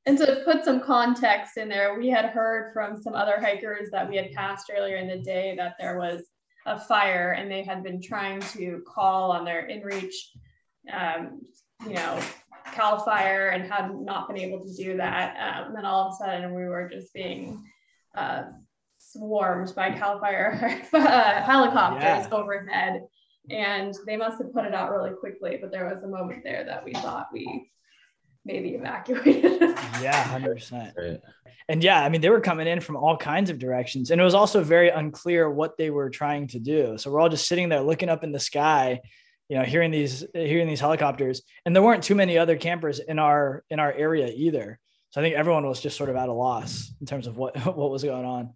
And 0.07 0.16
to 0.19 0.42
put 0.45 0.64
some 0.64 0.81
context 0.81 1.57
in 1.57 1.69
there, 1.69 1.99
we 1.99 2.09
had 2.09 2.27
heard 2.27 2.73
from 2.73 3.01
some 3.03 3.14
other 3.14 3.40
hikers 3.40 3.90
that 3.90 4.09
we 4.09 4.16
had 4.16 4.33
passed 4.33 4.71
earlier 4.75 4.97
in 4.97 5.09
the 5.09 5.19
day 5.19 5.55
that 5.57 5.75
there 5.81 5.99
was 5.99 6.23
a 6.64 6.79
fire 6.79 7.33
and 7.33 7.51
they 7.51 7.64
had 7.64 7.83
been 7.83 8.01
trying 8.01 8.40
to 8.40 8.83
call 8.87 9.33
on 9.33 9.45
their 9.45 9.69
inReach 9.69 10.14
um, 10.92 11.40
you 11.85 11.95
know, 11.95 12.21
Cal 12.73 12.99
Fire 12.99 13.49
and 13.49 13.71
had 13.71 13.95
not 13.95 14.29
been 14.29 14.38
able 14.38 14.64
to 14.64 14.75
do 14.75 14.97
that. 14.97 15.37
Um, 15.37 15.69
and 15.69 15.77
then 15.77 15.85
all 15.85 16.09
of 16.09 16.14
a 16.14 16.16
sudden 16.16 16.55
we 16.55 16.64
were 16.64 16.88
just 16.88 17.12
being 17.12 17.64
uh, 18.16 18.45
swarmed 19.16 19.74
by 19.74 19.90
Cal 19.90 20.20
Fire 20.20 20.83
uh, 20.92 21.42
helicopters 21.42 22.02
yeah. 22.02 22.29
overhead. 22.33 23.02
And 23.50 23.94
they 24.07 24.16
must 24.16 24.38
have 24.38 24.52
put 24.52 24.64
it 24.64 24.74
out 24.74 24.90
really 24.90 25.12
quickly, 25.12 25.59
but 25.61 25.70
there 25.70 25.87
was 25.87 26.02
a 26.02 26.09
moment 26.09 26.42
there 26.42 26.64
that 26.64 26.85
we 26.85 26.92
thought 26.94 27.29
we 27.33 27.70
maybe 28.44 28.70
evacuated. 28.70 29.61
yeah, 30.00 30.24
100%. 30.38 31.20
And 31.68 31.83
yeah, 31.83 32.02
I 32.02 32.09
mean, 32.09 32.20
they 32.20 32.31
were 32.31 32.40
coming 32.40 32.66
in 32.66 32.81
from 32.81 32.96
all 32.96 33.16
kinds 33.16 33.50
of 33.50 33.59
directions. 33.59 34.11
And 34.11 34.20
it 34.20 34.24
was 34.24 34.35
also 34.35 34.62
very 34.62 34.88
unclear 34.88 35.50
what 35.50 35.76
they 35.76 35.90
were 35.90 36.11
trying 36.11 36.48
to 36.48 36.59
do. 36.59 36.98
So 36.98 37.11
we're 37.11 37.20
all 37.20 37.29
just 37.29 37.48
sitting 37.48 37.68
there 37.68 37.81
looking 37.81 38.09
up 38.09 38.24
in 38.24 38.33
the 38.33 38.40
sky 38.40 39.00
you 39.48 39.57
know 39.57 39.64
hearing 39.64 39.90
these 39.90 40.24
hearing 40.35 40.66
these 40.66 40.81
helicopters 40.81 41.42
and 41.64 41.74
there 41.74 41.83
weren't 41.83 42.02
too 42.02 42.14
many 42.14 42.38
other 42.38 42.57
campers 42.57 42.98
in 42.98 43.18
our 43.18 43.64
in 43.70 43.79
our 43.79 43.92
area 43.92 44.33
either 44.35 44.79
so 45.11 45.20
i 45.20 45.24
think 45.24 45.37
everyone 45.37 45.66
was 45.66 45.81
just 45.81 45.96
sort 45.96 46.11
of 46.11 46.16
at 46.16 46.29
a 46.29 46.33
loss 46.33 46.92
in 47.00 47.07
terms 47.07 47.26
of 47.26 47.37
what 47.37 47.57
what 47.76 47.90
was 47.90 48.02
going 48.02 48.24
on 48.24 48.40
at 48.46 48.50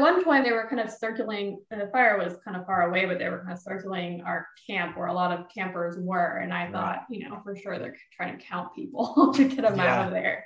one 0.00 0.24
point 0.24 0.44
they 0.44 0.52
were 0.52 0.66
kind 0.68 0.80
of 0.80 0.90
circling 0.90 1.60
the 1.70 1.88
fire 1.92 2.18
was 2.18 2.38
kind 2.44 2.56
of 2.56 2.64
far 2.66 2.88
away 2.88 3.04
but 3.04 3.18
they 3.18 3.28
were 3.28 3.40
kind 3.40 3.52
of 3.52 3.58
circling 3.58 4.22
our 4.22 4.46
camp 4.66 4.96
where 4.96 5.08
a 5.08 5.12
lot 5.12 5.38
of 5.38 5.46
campers 5.54 5.96
were 5.98 6.38
and 6.38 6.52
i 6.52 6.70
thought 6.70 7.04
you 7.10 7.28
know 7.28 7.40
for 7.44 7.54
sure 7.54 7.78
they're 7.78 7.96
trying 8.16 8.36
to 8.36 8.44
count 8.44 8.74
people 8.74 9.32
to 9.34 9.48
get 9.48 9.62
them 9.62 9.76
yeah. 9.76 10.00
out 10.00 10.06
of 10.06 10.12
there 10.12 10.44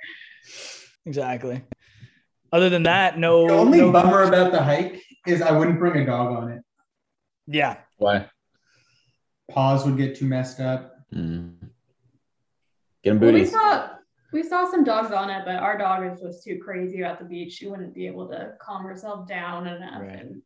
exactly 1.05 1.61
other 2.51 2.69
than 2.69 2.83
that 2.83 3.17
no 3.17 3.47
the 3.47 3.53
only 3.53 3.79
no 3.79 3.91
bummer 3.91 4.23
about 4.23 4.51
the 4.51 4.61
hike 4.61 5.01
is 5.25 5.41
i 5.41 5.51
wouldn't 5.51 5.79
bring 5.79 6.01
a 6.01 6.05
dog 6.05 6.35
on 6.35 6.51
it 6.51 6.61
yeah 7.47 7.77
why 7.97 8.27
paws 9.49 9.85
would 9.85 9.97
get 9.97 10.15
too 10.15 10.25
messed 10.25 10.59
up. 10.59 10.95
Mm. 11.13 11.55
Get 13.03 13.11
them 13.11 13.19
booties. 13.19 13.51
Well, 13.51 13.63
we 13.63 13.77
saw 13.77 13.96
we 14.31 14.43
saw 14.43 14.69
some 14.69 14.83
dogs 14.83 15.11
on 15.11 15.29
it, 15.29 15.43
but 15.45 15.55
our 15.55 15.77
dog 15.77 16.03
was 16.03 16.21
just 16.21 16.43
too 16.43 16.59
crazy 16.63 17.03
at 17.03 17.19
the 17.19 17.25
beach. 17.25 17.53
She 17.53 17.67
wouldn't 17.67 17.93
be 17.93 18.07
able 18.07 18.27
to 18.29 18.53
calm 18.59 18.83
herself 18.83 19.27
down 19.27 19.67
enough 19.67 20.01
right. 20.01 20.19
and 20.19 20.41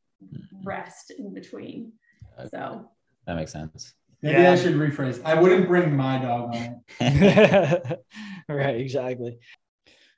rest 0.64 1.12
in 1.18 1.34
between. 1.34 1.94
So 2.50 2.90
that 3.26 3.36
makes 3.36 3.52
sense. 3.52 3.94
Maybe 4.22 4.42
yeah. 4.42 4.52
I 4.52 4.56
should 4.56 4.76
rephrase. 4.76 5.22
I 5.26 5.34
wouldn't 5.34 5.68
bring 5.68 5.96
my 5.96 6.20
dog 6.20 6.56
on 6.56 6.84
it. 7.00 8.00
right, 8.50 8.76
exactly. 8.76 9.40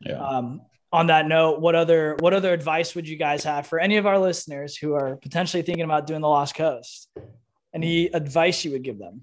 Yeah. 0.02 0.22
Um, 0.22 0.62
on 0.92 1.08
that 1.08 1.28
note, 1.28 1.60
what 1.60 1.74
other 1.74 2.16
what 2.20 2.34
other 2.34 2.54
advice 2.54 2.94
would 2.96 3.08
you 3.08 3.16
guys 3.16 3.44
have 3.46 3.66
for 3.66 3.80
any 3.80 3.98
of 3.98 4.06
our 4.06 4.20
listeners 4.20 4.78
who 4.78 4.94
are 4.94 5.16
potentially 5.16 5.64
thinking 5.64 5.86
about 5.86 6.06
doing 6.06 6.22
the 6.22 6.28
Lost 6.28 6.56
Coast? 6.56 7.10
Any 7.74 8.08
advice 8.08 8.64
you 8.64 8.72
would 8.72 8.84
give 8.84 9.00
them? 9.00 9.22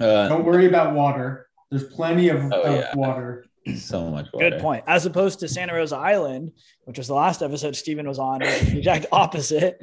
Uh, 0.00 0.28
Don't 0.28 0.44
worry 0.44 0.66
about 0.66 0.94
water. 0.94 1.48
There's 1.70 1.84
plenty 1.84 2.28
of, 2.28 2.52
oh, 2.52 2.62
of 2.62 2.74
yeah. 2.74 2.94
water. 2.94 3.46
So 3.78 4.10
much 4.10 4.26
water. 4.30 4.50
Good 4.50 4.60
point. 4.60 4.84
As 4.86 5.06
opposed 5.06 5.40
to 5.40 5.48
Santa 5.48 5.72
Rosa 5.72 5.96
Island, 5.96 6.52
which 6.82 6.98
was 6.98 7.08
the 7.08 7.14
last 7.14 7.40
episode 7.40 7.74
Stephen 7.74 8.06
was 8.06 8.18
on, 8.18 8.40
the 8.40 8.76
exact 8.76 9.06
opposite. 9.12 9.82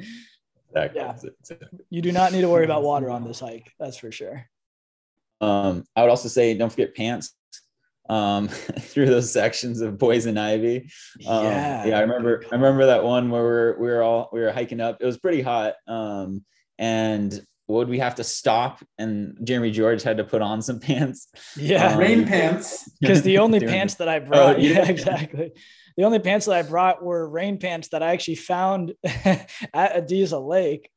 Exactly. 0.68 1.00
Yeah. 1.00 1.56
You 1.90 2.00
do 2.00 2.12
not 2.12 2.30
need 2.30 2.42
to 2.42 2.48
worry 2.48 2.64
about 2.64 2.84
water 2.84 3.10
on 3.10 3.24
this 3.24 3.40
hike. 3.40 3.72
That's 3.80 3.96
for 3.96 4.12
sure. 4.12 4.46
Um, 5.40 5.82
I 5.96 6.02
would 6.02 6.10
also 6.10 6.28
say 6.28 6.54
don't 6.54 6.70
forget 6.70 6.94
pants. 6.94 7.34
um, 8.08 8.48
through 8.78 9.06
those 9.06 9.32
sections 9.32 9.80
of 9.80 9.98
poison 9.98 10.38
ivy. 10.38 10.88
Um, 11.26 11.44
yeah. 11.44 11.84
yeah, 11.86 11.98
I 11.98 12.02
remember. 12.02 12.44
I 12.50 12.54
remember 12.54 12.86
that 12.86 13.04
one 13.04 13.30
where 13.30 13.42
we 13.42 13.48
were 13.48 13.76
we 13.80 13.88
were 13.88 14.02
all 14.02 14.28
we 14.32 14.40
were 14.40 14.52
hiking 14.52 14.80
up. 14.80 14.98
It 15.00 15.06
was 15.06 15.18
pretty 15.18 15.42
hot, 15.42 15.74
um, 15.88 16.44
and 16.78 17.44
would 17.68 17.88
we 17.88 17.98
have 17.98 18.16
to 18.16 18.24
stop? 18.24 18.82
And 18.98 19.36
Jeremy 19.42 19.70
George 19.70 20.02
had 20.02 20.18
to 20.18 20.24
put 20.24 20.42
on 20.42 20.62
some 20.62 20.80
pants. 20.88 21.28
Yeah, 21.56 21.92
um, 21.92 21.98
rain 21.98 22.26
pants. 22.26 22.88
Because 23.00 23.22
the 23.22 23.38
only 23.38 23.60
pants 23.74 23.94
that 23.96 24.08
I 24.08 24.20
brought, 24.20 24.56
oh, 24.56 24.58
yeah, 24.58 24.88
exactly. 24.88 25.52
The 25.96 26.04
only 26.04 26.20
pants 26.20 26.46
that 26.46 26.54
I 26.54 26.62
brought 26.62 27.02
were 27.02 27.28
rain 27.28 27.58
pants 27.58 27.88
that 27.88 28.02
I 28.02 28.12
actually 28.12 28.36
found 28.36 28.94
at 29.04 29.48
Adiza 29.74 30.40
Lake. 30.40 30.88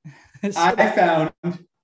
so, 0.44 0.52
I 0.56 0.92
found. 0.92 1.34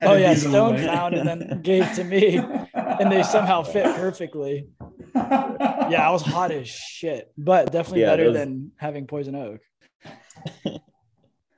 Oh 0.03 0.15
yeah, 0.15 0.33
Stone 0.35 0.77
Lake. 0.77 0.85
found 0.85 1.15
and 1.15 1.27
then 1.27 1.61
gave 1.61 1.91
to 1.95 2.03
me, 2.03 2.37
and 2.73 3.11
they 3.11 3.23
somehow 3.23 3.63
fit 3.63 3.83
perfectly. 3.95 4.69
Yeah, 5.13 6.07
I 6.07 6.11
was 6.11 6.21
hot 6.21 6.51
as 6.51 6.69
shit, 6.69 7.31
but 7.37 7.71
definitely 7.71 8.01
yeah, 8.01 8.11
better 8.11 8.27
was... 8.27 8.33
than 8.35 8.71
having 8.77 9.07
poison 9.07 9.35
oak. 9.35 10.81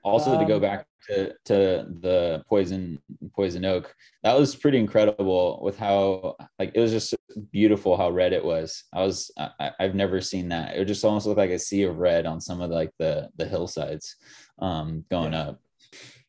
Also, 0.03 0.33
um, 0.33 0.39
to 0.39 0.45
go 0.45 0.55
um, 0.55 0.61
back 0.61 0.85
to, 1.07 1.33
to 1.45 1.87
the 2.01 2.43
poison 2.47 2.99
poison 3.35 3.65
oak 3.65 3.93
that 4.23 4.37
was 4.37 4.55
pretty 4.55 4.77
incredible 4.77 5.59
with 5.61 5.77
how 5.77 6.35
like 6.57 6.71
it 6.73 6.79
was 6.79 6.91
just 6.91 7.13
beautiful 7.51 7.97
how 7.97 8.09
red 8.09 8.33
it 8.33 8.43
was. 8.43 8.83
I 8.93 9.01
was 9.01 9.31
I, 9.37 9.71
have 9.79 9.95
never 9.95 10.21
seen 10.21 10.49
that. 10.49 10.75
It 10.75 10.85
just 10.85 11.03
almost 11.03 11.25
looked 11.25 11.37
like 11.37 11.49
a 11.49 11.59
sea 11.59 11.83
of 11.83 11.97
red 11.97 12.25
on 12.25 12.39
some 12.39 12.61
of 12.61 12.69
the, 12.69 12.75
like 12.75 12.91
the 12.99 13.29
the 13.37 13.45
hillsides 13.45 14.15
um 14.59 15.03
going 15.09 15.33
yeah. 15.33 15.41
up. 15.41 15.59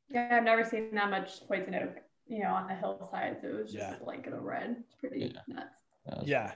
Yeah 0.08 0.28
i've 0.32 0.44
never 0.44 0.64
seen 0.64 0.94
that 0.94 1.10
much 1.10 1.46
poison 1.46 1.74
oak 1.74 1.96
you 2.26 2.42
know 2.42 2.50
on 2.50 2.66
the 2.66 2.74
hillsides. 2.74 3.44
It 3.44 3.54
was 3.54 3.72
just 3.72 3.86
yeah. 3.86 3.96
a 3.96 4.04
blanket 4.04 4.32
of 4.32 4.42
red. 4.42 4.76
It's 4.80 4.94
pretty 4.94 5.32
yeah. 5.34 5.54
nuts. 5.54 5.82
Yeah 6.24 6.52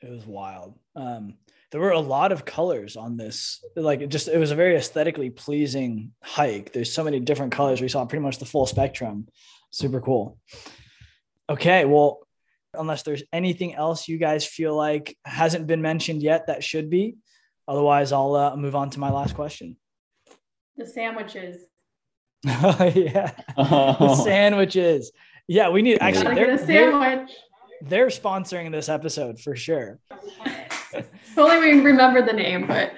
it 0.00 0.10
was 0.10 0.24
wild 0.26 0.78
um 0.96 1.34
there 1.70 1.80
were 1.80 1.90
a 1.90 2.00
lot 2.00 2.32
of 2.32 2.44
colors 2.44 2.96
on 2.96 3.16
this. 3.16 3.62
Like 3.76 4.00
it 4.00 4.08
just 4.08 4.28
it 4.28 4.38
was 4.38 4.50
a 4.50 4.56
very 4.56 4.76
aesthetically 4.76 5.30
pleasing 5.30 6.12
hike. 6.22 6.72
There's 6.72 6.92
so 6.92 7.04
many 7.04 7.20
different 7.20 7.52
colors. 7.52 7.80
We 7.80 7.88
saw 7.88 8.04
pretty 8.06 8.22
much 8.22 8.38
the 8.38 8.46
full 8.46 8.66
spectrum. 8.66 9.28
Super 9.70 10.00
cool. 10.00 10.38
Okay, 11.50 11.84
well, 11.84 12.20
unless 12.74 13.02
there's 13.02 13.22
anything 13.32 13.74
else 13.74 14.08
you 14.08 14.18
guys 14.18 14.46
feel 14.46 14.74
like 14.74 15.16
hasn't 15.24 15.66
been 15.66 15.82
mentioned 15.82 16.22
yet 16.22 16.46
that 16.46 16.64
should 16.64 16.88
be, 16.88 17.16
otherwise 17.66 18.12
I'll 18.12 18.34
uh, 18.34 18.56
move 18.56 18.74
on 18.74 18.90
to 18.90 19.00
my 19.00 19.10
last 19.10 19.34
question. 19.34 19.76
The 20.76 20.86
sandwiches. 20.86 21.66
oh 22.46 22.92
yeah, 22.94 23.32
oh. 23.58 23.96
the 24.00 24.14
sandwiches. 24.16 25.12
Yeah, 25.46 25.68
we 25.68 25.82
need 25.82 25.98
actually. 26.00 26.34
Get 26.34 26.48
a 26.48 26.58
sandwich. 26.58 27.30
They're, 27.80 27.88
they're 27.88 28.08
sponsoring 28.08 28.70
this 28.70 28.88
episode 28.88 29.40
for 29.40 29.56
sure 29.56 30.00
only 31.38 31.74
we 31.74 31.80
remember 31.80 32.22
the 32.22 32.32
name, 32.32 32.66
but 32.66 32.92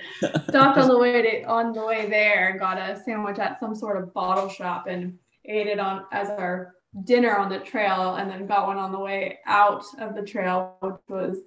stopped 0.48 0.78
on 0.78 0.88
the 0.88 0.98
way 0.98 1.22
to, 1.22 1.44
on 1.44 1.72
the 1.72 1.84
way 1.84 2.08
there, 2.08 2.56
got 2.58 2.78
a 2.78 3.00
sandwich 3.04 3.38
at 3.38 3.60
some 3.60 3.74
sort 3.74 4.02
of 4.02 4.12
bottle 4.14 4.48
shop 4.48 4.86
and 4.88 5.18
ate 5.44 5.66
it 5.66 5.78
on 5.78 6.04
as 6.12 6.28
our 6.30 6.74
dinner 7.04 7.36
on 7.36 7.48
the 7.48 7.58
trail, 7.58 8.16
and 8.16 8.30
then 8.30 8.46
got 8.46 8.66
one 8.66 8.78
on 8.78 8.92
the 8.92 8.98
way 8.98 9.38
out 9.46 9.84
of 9.98 10.14
the 10.14 10.22
trail, 10.22 10.76
which 10.80 10.94
was 11.08 11.38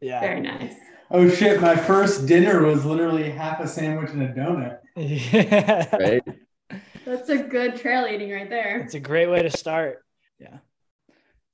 yeah 0.00 0.20
very 0.20 0.40
nice. 0.40 0.74
Oh 1.10 1.28
shit! 1.28 1.60
My 1.60 1.76
first 1.76 2.26
dinner 2.26 2.62
was 2.62 2.84
literally 2.84 3.30
half 3.30 3.60
a 3.60 3.68
sandwich 3.68 4.10
and 4.10 4.22
a 4.22 4.28
donut. 4.28 4.78
Yeah. 4.96 5.88
Right. 5.98 6.22
That's 7.04 7.28
a 7.28 7.36
good 7.36 7.76
trail 7.76 8.06
eating 8.10 8.32
right 8.32 8.48
there. 8.48 8.80
It's 8.80 8.94
a 8.94 9.00
great 9.00 9.28
way 9.28 9.42
to 9.42 9.50
start. 9.50 10.02
Yeah. 10.38 10.58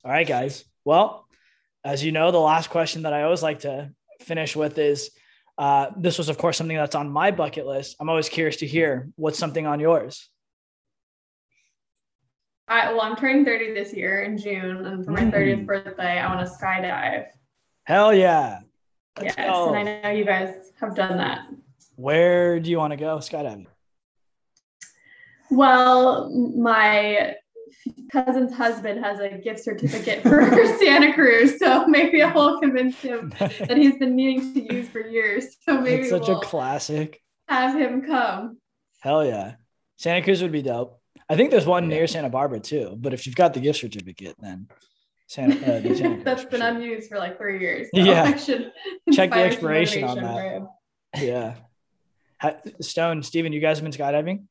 All 0.05 0.11
right, 0.11 0.25
guys. 0.25 0.63
Well, 0.85 1.27
as 1.83 2.03
you 2.03 2.11
know, 2.11 2.31
the 2.31 2.39
last 2.39 2.69
question 2.69 3.03
that 3.03 3.13
I 3.13 3.23
always 3.23 3.43
like 3.43 3.59
to 3.59 3.91
finish 4.21 4.55
with 4.55 4.77
is 4.77 5.11
uh, 5.57 5.91
this 5.97 6.17
was, 6.17 6.29
of 6.29 6.37
course, 6.37 6.57
something 6.57 6.77
that's 6.77 6.95
on 6.95 7.09
my 7.09 7.31
bucket 7.31 7.65
list. 7.65 7.95
I'm 7.99 8.09
always 8.09 8.29
curious 8.29 8.57
to 8.57 8.67
hear 8.67 9.09
what's 9.15 9.37
something 9.37 9.65
on 9.67 9.79
yours. 9.79 10.29
I, 12.67 12.93
well, 12.93 13.01
I'm 13.01 13.15
turning 13.15 13.43
30 13.43 13.73
this 13.73 13.93
year 13.93 14.21
in 14.21 14.37
June, 14.37 14.85
and 14.85 15.03
for 15.03 15.11
my 15.11 15.21
mm. 15.21 15.33
30th 15.33 15.65
birthday, 15.65 16.19
I 16.19 16.33
want 16.33 16.47
to 16.47 16.53
skydive. 16.53 17.25
Hell 17.83 18.13
yeah! 18.13 18.59
Let's 19.17 19.35
yes, 19.37 19.49
go. 19.49 19.73
and 19.73 19.89
I 19.89 20.01
know 20.01 20.09
you 20.11 20.23
guys 20.23 20.71
have 20.79 20.95
done 20.95 21.17
that. 21.17 21.47
Where 21.95 22.59
do 22.59 22.69
you 22.69 22.77
want 22.77 22.91
to 22.91 22.97
go 22.97 23.17
skydiving? 23.17 23.65
Well, 25.49 26.29
my 26.55 27.35
cousin's 28.11 28.53
husband 28.53 29.03
has 29.03 29.19
a 29.19 29.37
gift 29.37 29.63
certificate 29.63 30.23
for 30.23 30.45
Santa 30.79 31.13
Cruz, 31.13 31.59
so 31.59 31.87
maybe 31.87 32.21
I 32.21 32.31
will 32.31 32.59
convince 32.59 32.99
him 32.99 33.33
that 33.39 33.77
he's 33.77 33.97
been 33.97 34.15
needing 34.15 34.53
to 34.53 34.73
use 34.73 34.89
for 34.89 34.99
years. 34.99 35.57
So 35.63 35.79
maybe 35.79 36.03
it's 36.03 36.09
such 36.09 36.27
we'll 36.27 36.39
a 36.39 36.45
classic. 36.45 37.21
Have 37.47 37.77
him 37.77 38.01
come. 38.03 38.57
Hell 39.01 39.25
yeah, 39.25 39.55
Santa 39.97 40.23
Cruz 40.23 40.41
would 40.41 40.51
be 40.51 40.61
dope. 40.61 40.99
I 41.29 41.35
think 41.35 41.51
there's 41.51 41.65
one 41.65 41.83
yeah. 41.83 41.97
near 41.97 42.07
Santa 42.07 42.29
Barbara 42.29 42.59
too, 42.59 42.95
but 42.97 43.13
if 43.13 43.25
you've 43.25 43.35
got 43.35 43.53
the 43.53 43.59
gift 43.59 43.79
certificate, 43.79 44.35
then 44.39 44.67
Santa, 45.27 45.77
uh, 45.77 45.79
the 45.79 45.95
Santa 45.95 46.23
that's 46.25 46.45
been 46.45 46.61
sure. 46.61 46.69
unused 46.69 47.09
for 47.09 47.17
like 47.17 47.37
three 47.37 47.59
years. 47.59 47.87
So 47.93 48.01
yeah, 48.01 48.31
check 49.13 49.31
the 49.31 49.39
expiration 49.39 50.03
on 50.03 50.17
that. 50.17 50.67
Yeah, 51.17 51.55
Stone, 52.79 53.23
Stephen, 53.23 53.53
you 53.53 53.59
guys 53.59 53.79
have 53.79 53.89
been 53.89 53.97
skydiving? 53.97 54.45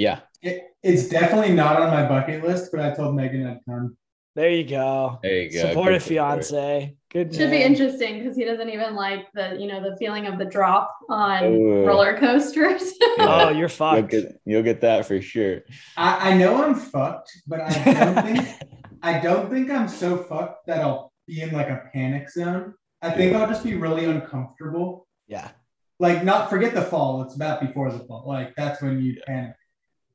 Yeah. 0.00 0.20
It, 0.40 0.62
it's 0.82 1.10
definitely 1.10 1.52
not 1.52 1.78
on 1.78 1.90
my 1.90 2.08
bucket 2.08 2.42
list, 2.42 2.70
but 2.72 2.80
I 2.80 2.94
told 2.94 3.14
Megan 3.14 3.46
I'd 3.46 3.60
come. 3.68 3.98
There 4.34 4.48
you 4.48 4.64
go. 4.64 5.18
There 5.22 5.42
you 5.42 5.52
go. 5.52 5.68
Supportive 5.68 6.02
fiance. 6.02 6.96
Good. 7.10 7.34
Should 7.34 7.50
man. 7.50 7.50
be 7.50 7.62
interesting 7.62 8.18
because 8.18 8.34
he 8.34 8.46
doesn't 8.46 8.70
even 8.70 8.94
like 8.94 9.26
the 9.34 9.56
you 9.58 9.66
know 9.66 9.82
the 9.82 9.96
feeling 9.98 10.26
of 10.26 10.38
the 10.38 10.46
drop 10.46 10.96
on 11.10 11.44
Ooh. 11.44 11.84
roller 11.84 12.16
coasters. 12.16 12.94
oh, 13.18 13.50
you're 13.50 13.68
fucked. 13.68 14.12
You'll 14.12 14.22
get, 14.22 14.40
you'll 14.46 14.62
get 14.62 14.80
that 14.80 15.04
for 15.04 15.20
sure. 15.20 15.62
I, 15.98 16.30
I 16.30 16.34
know 16.34 16.64
I'm 16.64 16.74
fucked, 16.74 17.30
but 17.46 17.60
I 17.60 17.92
don't 17.92 18.24
think 18.24 18.48
I 19.02 19.20
don't 19.20 19.50
think 19.50 19.70
I'm 19.70 19.88
so 19.88 20.16
fucked 20.16 20.66
that 20.66 20.80
I'll 20.80 21.12
be 21.26 21.42
in 21.42 21.52
like 21.52 21.68
a 21.68 21.90
panic 21.92 22.30
zone. 22.30 22.72
I 23.02 23.10
think 23.10 23.36
I'll 23.36 23.48
just 23.48 23.64
be 23.64 23.74
really 23.74 24.06
uncomfortable. 24.06 25.06
Yeah. 25.26 25.50
Like 25.98 26.24
not 26.24 26.48
forget 26.48 26.72
the 26.72 26.82
fall. 26.82 27.20
It's 27.22 27.34
about 27.34 27.60
before 27.60 27.92
the 27.92 27.98
fall. 27.98 28.24
Like 28.26 28.54
that's 28.56 28.80
when 28.80 29.02
you 29.02 29.20
panic. 29.26 29.56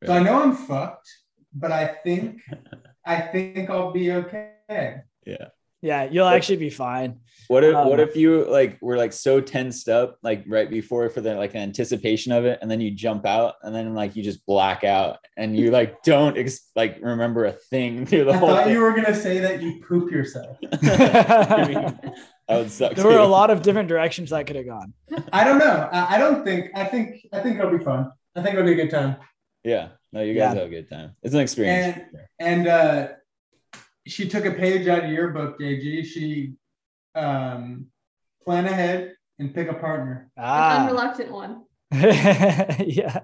So 0.06 0.14
I 0.14 0.20
know 0.20 0.42
I'm 0.42 0.56
fucked, 0.56 1.10
but 1.54 1.72
I 1.72 1.88
think 2.04 2.42
I 3.06 3.22
think 3.22 3.70
I'll 3.70 3.92
be 3.92 4.12
okay. 4.12 4.52
Yeah. 5.26 5.48
Yeah, 5.82 6.10
you'll 6.10 6.28
actually 6.28 6.58
be 6.58 6.72
fine. 6.72 7.20
What 7.48 7.64
if 7.64 7.76
um, 7.76 7.88
what 7.88 8.00
if 8.00 8.16
you 8.16 8.46
like 8.46 8.80
were 8.82 8.98
like 8.98 9.14
so 9.14 9.40
tensed 9.40 9.88
up 9.88 10.18
like 10.24 10.44
right 10.48 10.68
before 10.68 11.08
for 11.12 11.22
the 11.22 11.36
like 11.36 11.54
anticipation 11.54 12.32
of 12.32 12.44
it 12.44 12.58
and 12.64 12.72
then 12.72 12.82
you 12.82 12.90
jump 12.90 13.24
out 13.28 13.56
and 13.62 13.76
then 13.76 13.94
like 13.94 14.16
you 14.16 14.24
just 14.24 14.44
black 14.48 14.84
out 14.84 15.20
and 15.38 15.56
you 15.56 15.70
like 15.70 16.02
don't 16.04 16.40
ex- 16.40 16.72
like 16.76 16.98
remember 17.04 17.46
a 17.46 17.52
thing 17.52 18.04
through 18.08 18.24
the 18.24 18.32
I 18.32 18.38
whole 18.38 18.50
I 18.50 18.54
thought 18.54 18.64
thing. 18.64 18.74
you 18.74 18.82
were 18.82 18.94
gonna 18.96 19.14
say 19.14 19.38
that 19.42 19.62
you 19.62 19.80
poop 19.88 20.10
yourself. 20.12 20.58
I 20.74 21.66
mean, 21.68 22.00
that 22.48 22.58
would 22.58 22.72
suck. 22.72 22.96
There 22.96 23.04
too. 23.04 23.10
were 23.12 23.20
a 23.20 23.28
lot 23.28 23.52
of 23.52 23.62
different 23.62 23.88
directions 23.88 24.32
that 24.32 24.48
could 24.48 24.56
have 24.56 24.66
gone. 24.66 24.92
I 25.32 25.44
don't 25.44 25.60
know. 25.60 25.88
I, 25.92 26.16
I 26.16 26.18
don't 26.18 26.44
think 26.44 26.72
I 26.74 26.86
think 26.86 27.28
I 27.32 27.42
think 27.42 27.60
it'll 27.60 27.78
be 27.78 27.84
fun. 27.84 28.12
I 28.36 28.42
think 28.42 28.56
it'll 28.56 28.66
be 28.66 28.74
a 28.74 28.76
good 28.76 28.90
time. 28.90 29.18
Yeah. 29.66 29.90
No, 30.14 30.22
you 30.22 30.34
guys 30.34 30.54
yeah. 30.54 30.62
have 30.62 30.68
a 30.68 30.70
good 30.70 30.90
time. 30.90 31.16
It's 31.24 31.34
an 31.34 31.42
experience. 31.42 31.98
And, 32.40 32.48
and 32.60 32.68
uh, 32.68 33.08
she 34.08 34.30
took 34.30 34.46
a 34.46 34.52
page 34.52 34.88
out 34.88 35.04
of 35.04 35.12
your 35.12 35.30
book, 35.30 35.60
JG. 35.60 36.06
She 36.06 36.54
um, 37.16 37.88
plan 38.46 38.66
ahead 38.66 39.16
and 39.40 39.54
pick 39.54 39.68
a 39.70 39.74
partner. 39.74 40.32
Ah. 40.38 40.76
An 40.76 40.82
unreluctant 40.84 41.32
one. 41.32 41.64
yeah. 41.92 43.20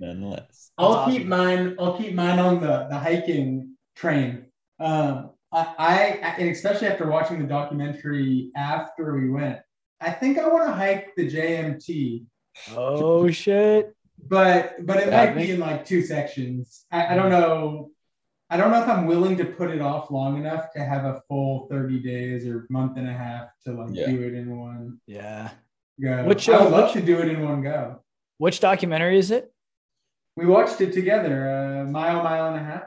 nonetheless. 0.00 0.72
I'll 0.76 0.92
awesome. 0.92 1.12
keep 1.12 1.26
mine. 1.26 1.76
I'll 1.78 1.96
keep 1.96 2.14
mine 2.14 2.38
on 2.38 2.60
the 2.60 2.86
the 2.90 2.98
hiking 2.98 3.76
train. 3.96 4.46
Um, 4.80 5.30
I, 5.52 5.74
I 5.78 6.34
and 6.38 6.50
especially 6.50 6.88
after 6.88 7.08
watching 7.08 7.38
the 7.40 7.46
documentary 7.46 8.50
after 8.56 9.14
we 9.14 9.30
went, 9.30 9.58
I 10.00 10.10
think 10.10 10.38
I 10.38 10.48
want 10.48 10.66
to 10.66 10.72
hike 10.72 11.14
the 11.16 11.30
JMT. 11.30 12.24
Oh 12.74 13.30
shit! 13.30 13.94
But 14.26 14.84
but 14.84 14.98
it 14.98 15.10
might 15.10 15.34
be 15.34 15.50
in 15.50 15.60
like 15.60 15.84
two 15.84 16.02
sections. 16.02 16.84
I, 16.90 17.14
I 17.14 17.14
don't 17.14 17.30
know. 17.30 17.90
I 18.50 18.56
don't 18.56 18.70
know 18.70 18.82
if 18.82 18.88
I'm 18.88 19.06
willing 19.06 19.36
to 19.36 19.44
put 19.44 19.70
it 19.70 19.82
off 19.82 20.10
long 20.10 20.38
enough 20.38 20.72
to 20.72 20.80
have 20.82 21.04
a 21.04 21.20
full 21.28 21.66
30 21.70 22.00
days 22.00 22.46
or 22.46 22.66
month 22.70 22.96
and 22.96 23.06
a 23.06 23.12
half 23.12 23.48
to 23.64 23.72
like 23.72 23.90
yeah. 23.92 24.06
do 24.06 24.22
it 24.22 24.32
in 24.32 24.58
one. 24.58 25.00
Yeah. 25.06 25.50
Go. 26.00 26.24
Which 26.24 26.48
I 26.48 26.62
would 26.62 26.68
uh, 26.68 26.70
love 26.70 26.94
which, 26.94 27.04
to 27.04 27.06
do 27.06 27.18
it 27.18 27.28
in 27.28 27.42
one 27.42 27.62
go. 27.62 28.02
Which 28.38 28.60
documentary 28.60 29.18
is 29.18 29.30
it? 29.30 29.52
We 30.36 30.46
watched 30.46 30.80
it 30.80 30.92
together, 30.94 31.50
a 31.50 31.80
uh, 31.82 31.84
mile, 31.84 32.22
mile 32.22 32.46
and 32.46 32.56
a 32.56 32.64
half. 32.64 32.84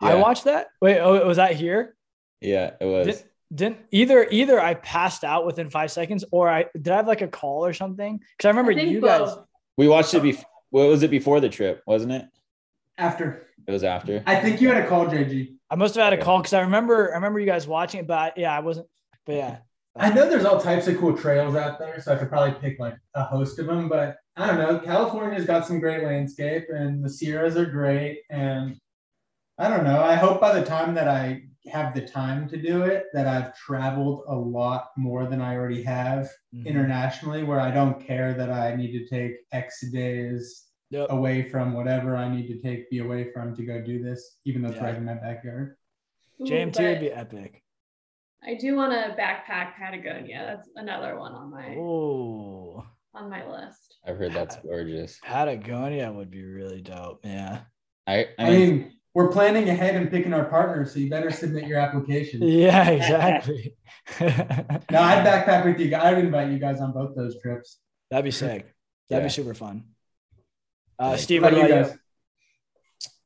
Yeah. 0.00 0.08
I 0.10 0.14
watched 0.16 0.44
that. 0.44 0.68
Wait, 0.80 1.00
oh, 1.00 1.26
was 1.26 1.38
that 1.38 1.56
here? 1.56 1.96
Yeah, 2.40 2.72
it 2.80 2.84
was. 2.84 3.06
Did, 3.06 3.24
didn't 3.54 3.78
either 3.90 4.26
either 4.30 4.60
I 4.60 4.74
passed 4.74 5.24
out 5.24 5.44
within 5.44 5.70
five 5.70 5.90
seconds 5.90 6.24
or 6.30 6.48
I 6.48 6.66
did 6.74 6.88
I 6.88 6.96
have 6.96 7.06
like 7.06 7.22
a 7.22 7.28
call 7.28 7.66
or 7.66 7.72
something? 7.72 8.18
Because 8.18 8.46
I 8.46 8.48
remember 8.48 8.72
I 8.72 8.82
you 8.84 9.00
both. 9.00 9.28
guys 9.28 9.44
we 9.76 9.88
watched 9.88 10.14
it 10.14 10.18
uh, 10.18 10.22
before. 10.22 10.46
What 10.70 10.88
was 10.88 11.02
it 11.02 11.10
before 11.10 11.40
the 11.40 11.48
trip? 11.48 11.82
Wasn't 11.86 12.12
it? 12.12 12.24
After. 12.96 13.46
It 13.66 13.72
was 13.72 13.84
after. 13.84 14.22
I 14.26 14.36
think 14.36 14.60
you 14.60 14.68
had 14.68 14.82
a 14.82 14.88
call, 14.88 15.06
JG. 15.06 15.54
I 15.70 15.74
must 15.74 15.94
have 15.94 16.04
had 16.04 16.12
a 16.12 16.22
call 16.22 16.38
because 16.38 16.52
I 16.52 16.60
remember 16.62 17.12
I 17.12 17.14
remember 17.14 17.40
you 17.40 17.46
guys 17.46 17.66
watching 17.66 18.00
it, 18.00 18.06
but 18.06 18.36
yeah, 18.36 18.56
I 18.56 18.60
wasn't. 18.60 18.86
But 19.24 19.34
yeah, 19.34 19.58
I 19.96 20.12
know 20.12 20.28
there's 20.28 20.44
all 20.44 20.60
types 20.60 20.88
of 20.88 20.98
cool 20.98 21.16
trails 21.16 21.54
out 21.54 21.78
there, 21.78 22.00
so 22.00 22.12
I 22.12 22.16
could 22.16 22.28
probably 22.28 22.58
pick 22.60 22.78
like 22.78 22.96
a 23.14 23.22
host 23.22 23.58
of 23.58 23.66
them. 23.66 23.88
But 23.88 24.16
I 24.36 24.46
don't 24.46 24.58
know. 24.58 24.78
California's 24.78 25.46
got 25.46 25.66
some 25.66 25.80
great 25.80 26.02
landscape, 26.02 26.64
and 26.70 27.04
the 27.04 27.10
Sierras 27.10 27.56
are 27.56 27.66
great. 27.66 28.20
And 28.30 28.78
I 29.58 29.68
don't 29.68 29.84
know. 29.84 30.02
I 30.02 30.14
hope 30.14 30.40
by 30.40 30.58
the 30.58 30.64
time 30.64 30.94
that 30.94 31.08
I 31.08 31.42
have 31.66 31.94
the 31.94 32.06
time 32.06 32.48
to 32.48 32.56
do 32.60 32.82
it, 32.82 33.06
that 33.12 33.26
I've 33.26 33.56
traveled 33.56 34.22
a 34.28 34.34
lot 34.34 34.90
more 34.96 35.26
than 35.26 35.40
I 35.40 35.54
already 35.54 35.82
have 35.84 36.30
mm-hmm. 36.54 36.66
internationally, 36.66 37.44
where 37.44 37.60
I 37.60 37.70
don't 37.70 38.04
care 38.04 38.34
that 38.34 38.50
I 38.50 38.74
need 38.74 38.92
to 38.92 39.06
take 39.06 39.36
X 39.52 39.84
days 39.90 40.66
yep. 40.90 41.08
away 41.10 41.48
from 41.48 41.72
whatever 41.72 42.16
I 42.16 42.28
need 42.28 42.48
to 42.48 42.60
take, 42.60 42.90
be 42.90 42.98
away 42.98 43.32
from 43.32 43.54
to 43.56 43.64
go 43.64 43.80
do 43.80 44.02
this, 44.02 44.38
even 44.44 44.62
though 44.62 44.68
it's 44.68 44.78
yeah. 44.78 44.86
right 44.86 44.94
in 44.96 45.04
my 45.04 45.14
backyard. 45.14 45.76
JMT 46.40 46.80
would 46.80 47.00
be 47.00 47.10
epic. 47.12 47.62
I 48.44 48.54
do 48.54 48.74
want 48.74 48.92
to 48.92 49.16
backpack 49.20 49.76
Patagonia. 49.76 50.44
That's 50.56 50.68
another 50.74 51.16
one 51.18 51.32
on 51.32 51.50
my 51.50 51.76
oh 51.78 52.84
on 53.14 53.30
my 53.30 53.46
list. 53.48 53.98
I've 54.06 54.16
heard 54.16 54.32
that's 54.32 54.56
gorgeous. 54.56 55.20
Patagonia 55.22 56.10
would 56.10 56.30
be 56.30 56.42
really 56.42 56.80
dope. 56.80 57.20
Yeah. 57.24 57.60
I 58.06 58.28
I, 58.38 58.50
mean, 58.50 58.91
we're 59.14 59.28
planning 59.28 59.68
ahead 59.68 59.94
and 59.94 60.10
picking 60.10 60.32
our 60.32 60.44
partners, 60.44 60.92
so 60.92 60.98
you 60.98 61.10
better 61.10 61.30
submit 61.30 61.66
your 61.66 61.78
application. 61.78 62.42
Yeah, 62.62 62.88
exactly. 62.88 63.76
no, 64.20 64.26
I'd 65.00 65.24
backpack 65.24 65.64
with 65.64 65.78
you. 65.78 65.94
I'd 65.96 66.18
invite 66.18 66.50
you 66.50 66.58
guys 66.58 66.80
on 66.80 66.92
both 66.92 67.14
those 67.14 67.40
trips. 67.40 67.78
That'd 68.10 68.24
be 68.24 68.30
sick. 68.30 68.74
That'd 69.08 69.22
yeah. 69.22 69.26
be 69.26 69.28
super 69.28 69.54
fun. 69.54 69.84
Uh, 70.98 71.16
Steve, 71.16 71.42
what 71.42 71.52
about, 71.52 71.68
you? 71.68 71.74
Guys? 71.74 71.98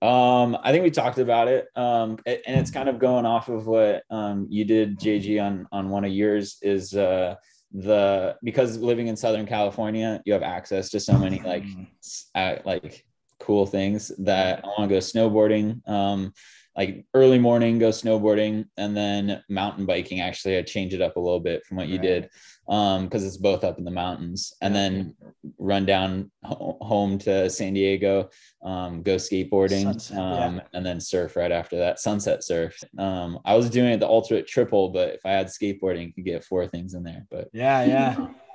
Um, 0.03 0.59
I 0.63 0.73
think 0.73 0.85
we 0.85 0.91
talked 0.91 1.19
about 1.19 1.49
it. 1.49 1.69
Um, 1.75 2.19
and 2.27 2.61
it's 2.61 2.71
kind 2.71 2.89
of 2.89 2.99
going 2.99 3.27
off 3.27 3.49
of 3.49 3.67
what 3.67 4.03
um, 4.11 4.47
you 4.51 4.65
did, 4.65 4.99
JG, 4.99 5.43
on 5.43 5.67
on 5.73 5.91
one 5.91 6.05
of 6.05 6.13
yours 6.13 6.59
is 6.63 6.95
uh, 6.95 7.37
the 7.73 8.37
because 8.43 8.79
living 8.79 9.09
in 9.09 9.17
Southern 9.17 9.47
California, 9.47 10.23
you 10.25 10.33
have 10.33 10.43
access 10.43 10.91
to 10.91 11.01
so 11.01 11.19
many 11.19 11.41
like 11.41 11.65
mm. 11.65 11.87
uh, 12.35 12.57
like 12.65 13.05
cool 13.41 13.67
things 13.67 14.13
that 14.19 14.65
I 14.65 14.67
want 14.67 14.89
to 14.89 14.95
go 14.95 14.99
snowboarding. 14.99 15.87
Um, 15.89 16.33
like 16.77 17.07
early 17.15 17.39
morning, 17.39 17.79
go 17.79 17.89
snowboarding, 17.89 18.67
and 18.77 18.95
then 18.95 19.43
mountain 19.49 19.87
biking. 19.87 20.21
Actually, 20.21 20.59
I 20.59 20.63
change 20.63 20.93
it 20.93 21.01
up 21.01 21.17
a 21.17 21.21
little 21.21 21.41
bit 21.41 21.65
from 21.65 21.79
what 21.79 21.89
you 21.89 21.97
right. 21.97 22.03
did 22.03 22.31
um 22.69 23.05
because 23.05 23.25
it's 23.25 23.37
both 23.37 23.63
up 23.63 23.79
in 23.79 23.85
the 23.85 23.91
mountains 23.91 24.53
and 24.61 24.75
yeah. 24.75 24.81
then 24.81 25.15
run 25.59 25.87
down 25.87 26.31
ho- 26.43 26.79
home 26.81 27.17
to 27.17 27.49
san 27.49 27.75
diego 27.75 28.29
um 28.65 29.03
go 29.03 29.17
skateboarding 29.17 29.85
sunset, 29.85 30.19
um 30.19 30.57
yeah. 30.57 30.63
and 30.75 30.85
then 30.85 31.01
surf 31.01 31.37
right 31.37 31.53
after 31.53 31.77
that 31.77 32.01
sunset 32.01 32.43
surf 32.43 32.77
um 32.99 33.39
i 33.45 33.55
was 33.55 33.71
doing 33.71 33.91
it 33.91 34.01
the 34.01 34.07
ultimate 34.07 34.47
triple 34.47 34.89
but 34.89 35.15
if 35.15 35.21
i 35.25 35.31
had 35.31 35.47
skateboarding 35.47 36.13
could 36.15 36.25
get 36.25 36.45
four 36.45 36.67
things 36.67 36.95
in 36.95 37.05
there 37.05 37.25
but 37.31 37.49
yeah 37.53 37.85
yeah 37.85 38.27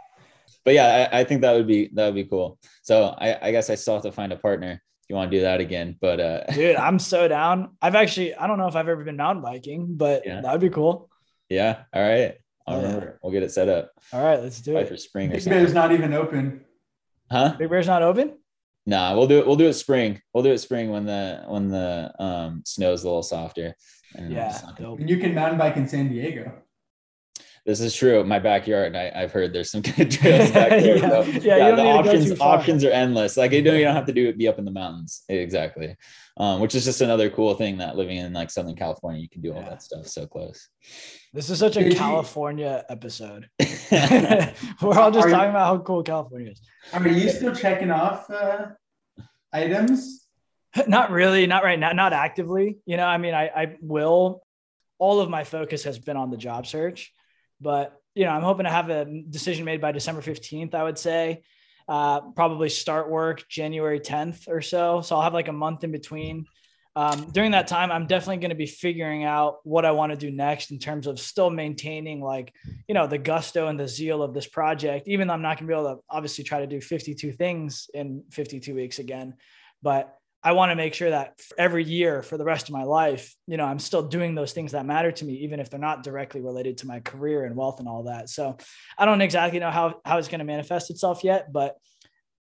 but 0.66 0.74
yeah 0.74 1.10
I, 1.12 1.20
I, 1.20 1.24
think 1.24 1.42
that 1.42 1.54
would 1.54 1.68
be 1.68 1.90
that 1.94 2.06
would 2.06 2.16
be 2.16 2.26
cool 2.26 2.60
so 2.82 3.16
I, 3.18 3.48
I 3.48 3.52
guess 3.52 3.70
i 3.70 3.76
still 3.76 3.96
have 3.96 4.04
to 4.04 4.12
find 4.12 4.32
a 4.32 4.38
partner 4.38 4.72
if 4.72 5.10
you 5.10 5.16
want 5.16 5.32
to 5.32 5.38
do 5.38 5.42
that 5.42 5.60
again 5.60 5.98
but 6.00 6.20
uh 6.20 6.44
dude 6.54 6.76
i'm 6.76 7.00
so 7.00 7.28
down 7.28 7.78
i've 7.82 7.96
actually 7.96 8.36
i 8.36 8.48
don't 8.48 8.58
know 8.58 8.68
if 8.68 8.76
i've 8.76 8.88
ever 8.88 9.04
been 9.04 9.18
mountain 9.18 9.44
biking 9.44 9.96
but 9.96 10.24
yeah. 10.26 10.42
that 10.42 10.52
would 10.52 10.62
be 10.62 10.70
cool 10.70 11.10
yeah 11.50 11.84
all 11.94 12.02
right 12.02 12.38
I'll 12.68 12.82
remember. 12.82 13.20
We'll 13.22 13.32
get 13.32 13.44
it 13.44 13.52
set 13.52 13.70
up. 13.70 13.92
All 14.14 14.24
right, 14.24 14.40
let's 14.40 14.62
do 14.62 14.78
it. 14.78 14.88
For 14.88 14.98
spring 14.98 15.32
Big 15.32 15.44
Bear's 15.46 15.74
not 15.74 15.92
even 15.92 16.14
open. 16.14 16.64
Huh? 17.32 17.56
Big 17.58 17.70
Bear's 17.70 17.88
not 17.88 18.04
open? 18.04 18.38
Nah, 18.86 19.16
we'll 19.16 19.28
do 19.28 19.40
it. 19.40 19.48
We'll 19.48 19.56
do 19.56 19.68
it 19.68 19.74
spring. 19.74 20.22
We'll 20.34 20.44
do 20.44 20.52
it 20.52 20.58
spring 20.58 20.90
when 20.90 21.06
the 21.06 21.44
when 21.48 21.70
the 21.70 22.12
um 22.20 22.64
snow's 22.66 23.04
a 23.04 23.08
little 23.08 23.24
softer. 23.24 23.76
And 24.16 24.32
yeah. 24.32 24.60
And 24.78 25.10
you 25.10 25.18
can 25.18 25.34
mountain 25.34 25.58
bike 25.58 25.78
in 25.78 25.88
San 25.88 26.10
Diego. 26.10 26.52
This 27.66 27.80
is 27.80 27.96
true. 27.96 28.24
My 28.24 28.40
backyard, 28.40 28.96
I, 28.96 29.12
have 29.20 29.32
heard 29.32 29.54
there's 29.54 29.70
some 29.70 29.82
good 29.98 30.10
trails 30.10 30.52
back 30.54 30.70
there. 30.70 30.98
yeah, 30.98 31.10
so, 31.10 31.24
yeah, 31.24 31.58
yeah 31.58 31.76
the 31.76 31.84
options 31.84 32.40
options 32.40 32.84
are 32.84 32.90
endless. 32.90 33.38
Like 33.38 33.52
you 33.52 33.62
don't 33.62 33.78
you 33.78 33.84
don't 33.84 33.96
have 33.96 34.08
to 34.08 34.14
do 34.14 34.28
it 34.30 34.38
be 34.38 34.48
up 34.48 34.58
in 34.58 34.66
the 34.66 34.72
mountains. 34.72 35.24
Exactly. 35.30 35.96
Um, 36.38 36.60
which 36.60 36.74
is 36.74 36.86
just 36.86 37.02
another 37.02 37.30
cool 37.30 37.54
thing 37.54 37.78
that 37.78 37.98
living 37.98 38.18
in 38.18 38.34
like 38.34 38.50
Southern 38.50 38.76
California, 38.76 39.22
you 39.22 39.30
can 39.30 39.42
do 39.42 39.54
all 39.54 39.62
yeah. 39.62 39.70
that 39.70 39.84
stuff 39.84 40.08
so 40.08 40.26
close. 40.26 40.70
This 41.34 41.50
is 41.50 41.60
such 41.60 41.78
a 41.78 41.90
California 41.96 42.84
episode. 42.90 43.48
We're 43.60 44.98
all 44.98 45.12
just 45.12 45.28
are 45.28 45.30
talking 45.30 45.46
you, 45.46 45.50
about 45.50 45.68
how 45.68 45.78
cool 45.80 46.02
California 46.02 46.52
is. 46.52 46.62
I 46.94 47.00
mean, 47.00 47.14
are 47.14 47.18
you 47.18 47.30
still 47.30 47.54
checking 47.54 47.92
off 47.92 48.30
uh, 48.30 48.68
items? 49.54 50.26
Not 50.88 51.12
really, 51.12 51.48
not 51.48 51.64
right 51.64 51.78
now, 51.78 51.92
not 51.92 52.14
actively. 52.14 52.78
You 52.86 52.98
know, 52.98 53.06
I 53.06 53.18
mean, 53.18 53.34
I, 53.34 53.48
I 53.48 53.76
will. 53.82 54.42
All 55.00 55.20
of 55.20 55.30
my 55.30 55.44
focus 55.44 55.84
has 55.84 56.00
been 56.00 56.16
on 56.16 56.32
the 56.32 56.38
job 56.38 56.66
search, 56.66 57.12
but 57.62 57.98
you 58.16 58.26
know, 58.26 58.32
I'm 58.32 58.42
hoping 58.42 58.66
to 58.66 58.70
have 58.70 58.90
a 58.90 59.06
decision 59.06 59.64
made 59.64 59.80
by 59.80 59.92
December 59.94 60.22
15th. 60.22 60.74
I 60.76 60.84
would 60.84 60.98
say, 60.98 61.44
uh, 61.88 62.22
probably 62.32 62.70
start 62.70 63.10
work 63.10 63.48
January 63.48 64.00
10th 64.00 64.50
or 64.50 64.62
so. 64.62 65.02
So 65.02 65.16
I'll 65.16 65.22
have 65.22 65.34
like 65.34 65.48
a 65.48 65.54
month 65.54 65.84
in 65.84 65.92
between 65.92 66.46
um, 66.96 67.32
during 67.32 67.52
that 67.52 67.68
time 67.68 67.92
i'm 67.92 68.06
definitely 68.06 68.38
going 68.38 68.50
to 68.50 68.56
be 68.56 68.66
figuring 68.66 69.24
out 69.24 69.58
what 69.64 69.86
i 69.86 69.92
want 69.92 70.12
to 70.12 70.18
do 70.18 70.30
next 70.30 70.72
in 70.72 70.80
terms 70.80 71.08
of 71.08 71.20
still 71.20 71.50
maintaining 71.50 72.22
like 72.22 72.54
you 72.88 72.94
know 72.94 73.08
the 73.08 73.18
gusto 73.18 73.68
and 73.68 73.80
the 73.80 73.88
zeal 73.88 74.22
of 74.22 74.34
this 74.34 74.48
project 74.48 75.08
even 75.08 75.28
though 75.28 75.34
i'm 75.34 75.42
not 75.42 75.58
going 75.58 75.68
to 75.68 75.74
be 75.74 75.80
able 75.80 75.96
to 75.96 76.02
obviously 76.10 76.44
try 76.44 76.60
to 76.60 76.68
do 76.68 76.82
52 76.82 77.32
things 77.32 77.90
in 77.94 78.24
52 78.32 78.76
weeks 78.76 79.00
again 79.00 79.36
but 79.82 80.18
i 80.44 80.52
want 80.52 80.72
to 80.72 80.76
make 80.76 80.94
sure 80.94 81.10
that 81.10 81.40
every 81.58 81.84
year 81.84 82.22
for 82.22 82.38
the 82.38 82.44
rest 82.44 82.68
of 82.68 82.74
my 82.74 82.84
life 82.84 83.36
you 83.48 83.58
know 83.58 83.66
i'm 83.66 83.80
still 83.80 84.08
doing 84.08 84.36
those 84.36 84.54
things 84.54 84.72
that 84.72 84.86
matter 84.86 85.12
to 85.12 85.26
me 85.26 85.34
even 85.34 85.60
if 85.60 85.70
they're 85.70 85.80
not 85.80 86.04
directly 86.04 86.42
related 86.42 86.78
to 86.78 86.88
my 86.88 87.00
career 87.00 87.46
and 87.46 87.56
wealth 87.56 87.80
and 87.80 87.88
all 87.88 88.04
that 88.04 88.30
so 88.30 88.58
i 88.98 89.06
don't 89.06 89.22
exactly 89.22 89.60
know 89.60 89.72
how, 89.72 90.00
how 90.06 90.18
it's 90.18 90.28
going 90.28 90.40
to 90.40 90.46
manifest 90.46 90.90
itself 90.90 91.24
yet 91.24 91.52
but 91.52 91.78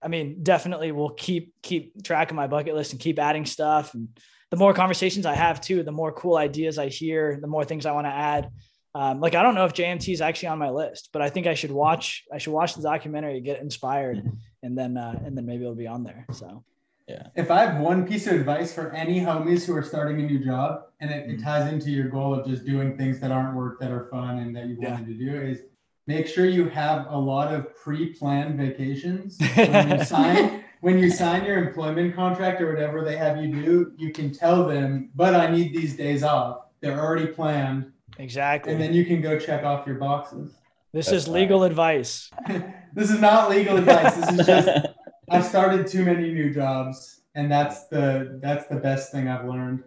I 0.02 0.08
mean, 0.08 0.44
definitely 0.44 0.94
we'll 0.94 1.10
keep 1.10 1.54
keep 1.62 2.02
track 2.06 2.30
of 2.30 2.36
my 2.38 2.48
bucket 2.48 2.74
list 2.74 2.94
and 2.94 3.02
keep 3.02 3.20
adding 3.20 3.46
stuff 3.46 3.94
and 3.94 4.08
the 4.50 4.58
more 4.58 4.74
conversations 4.74 5.26
I 5.26 5.36
have 5.36 5.62
too, 5.62 5.84
the 5.84 5.92
more 5.92 6.12
cool 6.12 6.38
ideas 6.38 6.78
I 6.80 6.88
hear, 6.88 7.38
the 7.40 7.48
more 7.48 7.64
things 7.64 7.86
I 7.86 7.92
want 7.92 8.08
to 8.08 8.12
add. 8.12 8.50
Um, 8.96 9.20
like 9.20 9.36
I 9.36 9.44
don't 9.44 9.54
know 9.54 9.66
if 9.66 9.74
JMT 9.74 10.12
is 10.12 10.22
actually 10.22 10.50
on 10.50 10.58
my 10.58 10.72
list, 10.72 11.10
but 11.14 11.22
I 11.22 11.30
think 11.30 11.46
I 11.46 11.54
should 11.54 11.72
watch. 11.72 12.24
I 12.34 12.40
should 12.40 12.54
watch 12.54 12.74
the 12.74 12.82
documentary, 12.82 13.40
get 13.42 13.62
inspired, 13.62 14.18
mm-hmm. 14.18 14.36
and 14.64 14.78
then 14.78 14.98
uh, 14.98 15.20
and 15.24 15.38
then 15.38 15.46
maybe 15.46 15.64
it'll 15.64 15.76
be 15.76 15.86
on 15.86 16.04
there. 16.04 16.26
So, 16.34 16.64
yeah. 17.10 17.28
If 17.36 17.50
I 17.50 17.66
have 17.66 17.80
one 17.80 18.08
piece 18.08 18.28
of 18.28 18.34
advice 18.34 18.74
for 18.74 18.92
any 18.92 19.20
homies 19.20 19.66
who 19.66 19.76
are 19.76 19.84
starting 19.84 20.22
a 20.22 20.24
new 20.24 20.40
job, 20.40 20.84
and 21.00 21.10
it, 21.10 21.30
it 21.30 21.38
mm-hmm. 21.38 21.44
ties 21.44 21.72
into 21.72 21.90
your 21.90 22.08
goal 22.08 22.34
of 22.34 22.46
just 22.46 22.66
doing 22.66 22.98
things 22.98 23.20
that 23.20 23.32
aren't 23.32 23.56
work 23.56 23.80
that 23.80 23.92
are 23.92 24.08
fun 24.10 24.40
and 24.40 24.56
that 24.56 24.68
you 24.68 24.78
wanted 24.80 25.08
to 25.08 25.14
do, 25.14 25.42
is 25.42 25.64
make 26.08 26.28
sure 26.28 26.46
you 26.46 26.70
have 26.70 27.08
a 27.10 27.18
lot 27.18 27.54
of 27.54 27.76
pre-planned 27.76 28.58
vacations 28.58 29.38
when 29.56 29.90
you 29.90 30.06
sign 30.06 30.64
when 30.82 30.98
you 30.98 31.10
sign 31.10 31.44
your 31.44 31.58
employment 31.58 32.16
contract 32.16 32.62
or 32.62 32.72
whatever 32.72 33.04
they 33.04 33.18
have 33.18 33.44
you 33.44 33.54
do, 33.54 33.92
you 33.98 34.14
can 34.14 34.32
tell 34.32 34.66
them, 34.66 35.10
but 35.14 35.36
I 35.36 35.52
need 35.52 35.74
these 35.74 35.98
days 35.98 36.24
off. 36.24 36.68
They're 36.80 37.00
already 37.00 37.28
planned. 37.28 37.92
Exactly. 38.18 38.72
And 38.72 38.82
then 38.82 38.94
you 38.94 39.06
can 39.06 39.22
go 39.22 39.38
check 39.38 39.66
off 39.66 39.86
your 39.86 39.98
boxes. 39.98 40.54
This 40.94 41.08
That's 41.08 41.24
is 41.24 41.28
legal 41.28 41.64
advice. 41.64 42.32
this 42.94 43.12
is 43.12 43.20
not 43.20 43.50
legal 43.50 43.78
advice. 43.78 44.16
This 44.16 44.40
is 44.40 44.46
just 44.46 44.88
I've 45.32 45.46
started 45.46 45.88
too 45.88 46.04
many 46.04 46.34
new 46.34 46.54
jobs, 46.54 47.22
and 47.36 47.52
that's 47.52 47.88
the 47.88 48.40
that's 48.42 48.68
the 48.68 48.78
best 48.78 49.12
thing 49.12 49.28
I've 49.28 49.46
learned. 49.46 49.84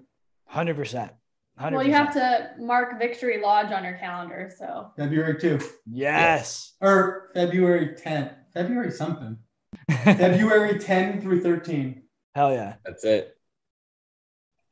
Hundred 0.47 0.77
percent. 0.77 1.13
Well, 1.61 1.85
you 1.85 1.93
have 1.93 2.13
to 2.15 2.51
mark 2.59 2.99
Victory 2.99 3.41
Lodge 3.41 3.73
on 3.73 3.85
your 3.85 3.95
calendar. 3.95 4.51
So 4.57 4.91
February 4.97 5.39
2. 5.39 5.61
Yes. 5.87 6.73
Or 6.81 7.31
February 7.35 7.95
10th. 7.95 8.35
February 8.53 8.91
something. 8.91 9.37
February 10.03 10.79
10 10.79 11.21
through 11.21 11.43
13. 11.43 12.03
Hell 12.35 12.53
yeah. 12.53 12.75
That's 12.85 13.05
it. 13.05 13.37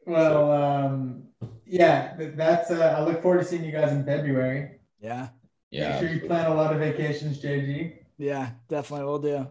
Well, 0.06 0.50
um, 0.50 1.24
yeah, 1.66 2.14
that's, 2.18 2.70
uh, 2.70 2.96
I 2.98 3.04
look 3.04 3.22
forward 3.22 3.40
to 3.40 3.44
seeing 3.44 3.62
you 3.62 3.72
guys 3.72 3.92
in 3.92 4.04
February. 4.04 4.80
Yeah. 5.00 5.28
Yeah. 5.70 5.90
Make 5.90 6.00
sure 6.00 6.18
you 6.18 6.26
plan 6.26 6.50
a 6.50 6.54
lot 6.54 6.72
of 6.72 6.80
vacations, 6.80 7.40
JG. 7.40 7.98
Yeah, 8.18 8.50
definitely 8.68 9.06
we'll 9.06 9.18
do. 9.18 9.46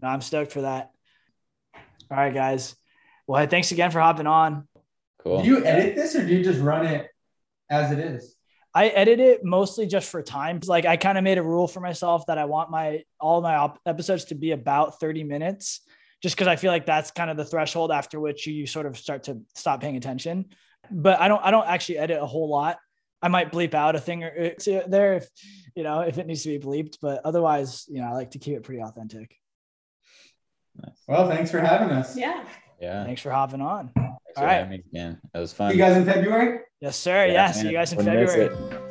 No, 0.00 0.08
I'm 0.08 0.20
stoked 0.20 0.52
for 0.52 0.62
that. 0.62 0.90
All 2.10 2.16
right, 2.16 2.34
guys. 2.34 2.76
Well, 3.26 3.40
hey, 3.40 3.48
thanks 3.48 3.72
again 3.72 3.90
for 3.90 4.00
hopping 4.00 4.26
on. 4.26 4.68
Cool. 5.18 5.42
Do 5.42 5.48
you 5.48 5.64
edit 5.64 5.96
this 5.96 6.14
or 6.14 6.24
do 6.24 6.34
you 6.34 6.44
just 6.44 6.60
run 6.60 6.86
it 6.86 7.08
as 7.68 7.90
it 7.90 7.98
is? 7.98 8.36
I 8.72 8.88
edit 8.88 9.20
it 9.20 9.42
mostly 9.42 9.86
just 9.86 10.10
for 10.10 10.22
time. 10.22 10.60
Like 10.66 10.84
I 10.84 10.96
kind 10.96 11.16
of 11.16 11.24
made 11.24 11.38
a 11.38 11.42
rule 11.42 11.66
for 11.66 11.80
myself 11.80 12.26
that 12.26 12.38
I 12.38 12.44
want 12.44 12.70
my 12.70 13.04
all 13.18 13.40
my 13.40 13.56
op- 13.56 13.80
episodes 13.86 14.26
to 14.26 14.34
be 14.34 14.52
about 14.52 15.00
30 15.00 15.24
minutes 15.24 15.80
just 16.22 16.36
because 16.36 16.46
I 16.46 16.56
feel 16.56 16.70
like 16.70 16.86
that's 16.86 17.10
kind 17.10 17.30
of 17.30 17.36
the 17.36 17.44
threshold 17.44 17.90
after 17.90 18.20
which 18.20 18.46
you 18.46 18.66
sort 18.66 18.86
of 18.86 18.98
start 18.98 19.24
to 19.24 19.40
stop 19.54 19.80
paying 19.80 19.96
attention. 19.96 20.46
But 20.90 21.20
I 21.20 21.28
don't 21.28 21.42
I 21.42 21.50
don't 21.50 21.66
actually 21.66 21.98
edit 21.98 22.20
a 22.20 22.26
whole 22.26 22.48
lot. 22.48 22.78
I 23.22 23.28
might 23.28 23.50
bleep 23.50 23.74
out 23.74 23.96
a 23.96 24.00
thing 24.00 24.22
or 24.22 24.50
two 24.60 24.82
there 24.86 25.14
if 25.14 25.28
you 25.74 25.82
know 25.82 26.00
if 26.00 26.18
it 26.18 26.26
needs 26.26 26.42
to 26.42 26.50
be 26.50 26.64
bleeped, 26.64 26.98
but 27.00 27.22
otherwise, 27.24 27.86
you 27.88 28.00
know, 28.00 28.08
I 28.08 28.12
like 28.12 28.32
to 28.32 28.38
keep 28.38 28.56
it 28.56 28.62
pretty 28.62 28.82
authentic. 28.82 29.36
Well, 31.08 31.28
thanks 31.28 31.50
for 31.50 31.60
having 31.60 31.90
us. 31.90 32.16
Yeah. 32.16 32.44
Yeah. 32.80 33.04
Thanks 33.04 33.22
for 33.22 33.30
hopping 33.30 33.60
on. 33.60 33.90
Thanks 33.94 34.18
All 34.36 34.44
right. 34.44 34.84
again. 34.92 35.20
That 35.32 35.40
was 35.40 35.52
fun. 35.52 35.70
See 35.70 35.78
you 35.78 35.82
guys 35.82 35.96
in 35.96 36.04
February? 36.04 36.60
Yes, 36.80 36.96
sir. 36.96 37.26
Yeah, 37.26 37.32
yeah 37.32 37.50
see 37.52 37.66
you 37.68 37.72
guys 37.72 37.92
in 37.92 38.04
February. 38.04 38.48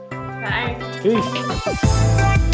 Bye. 0.10 1.00
Peace. 1.04 2.52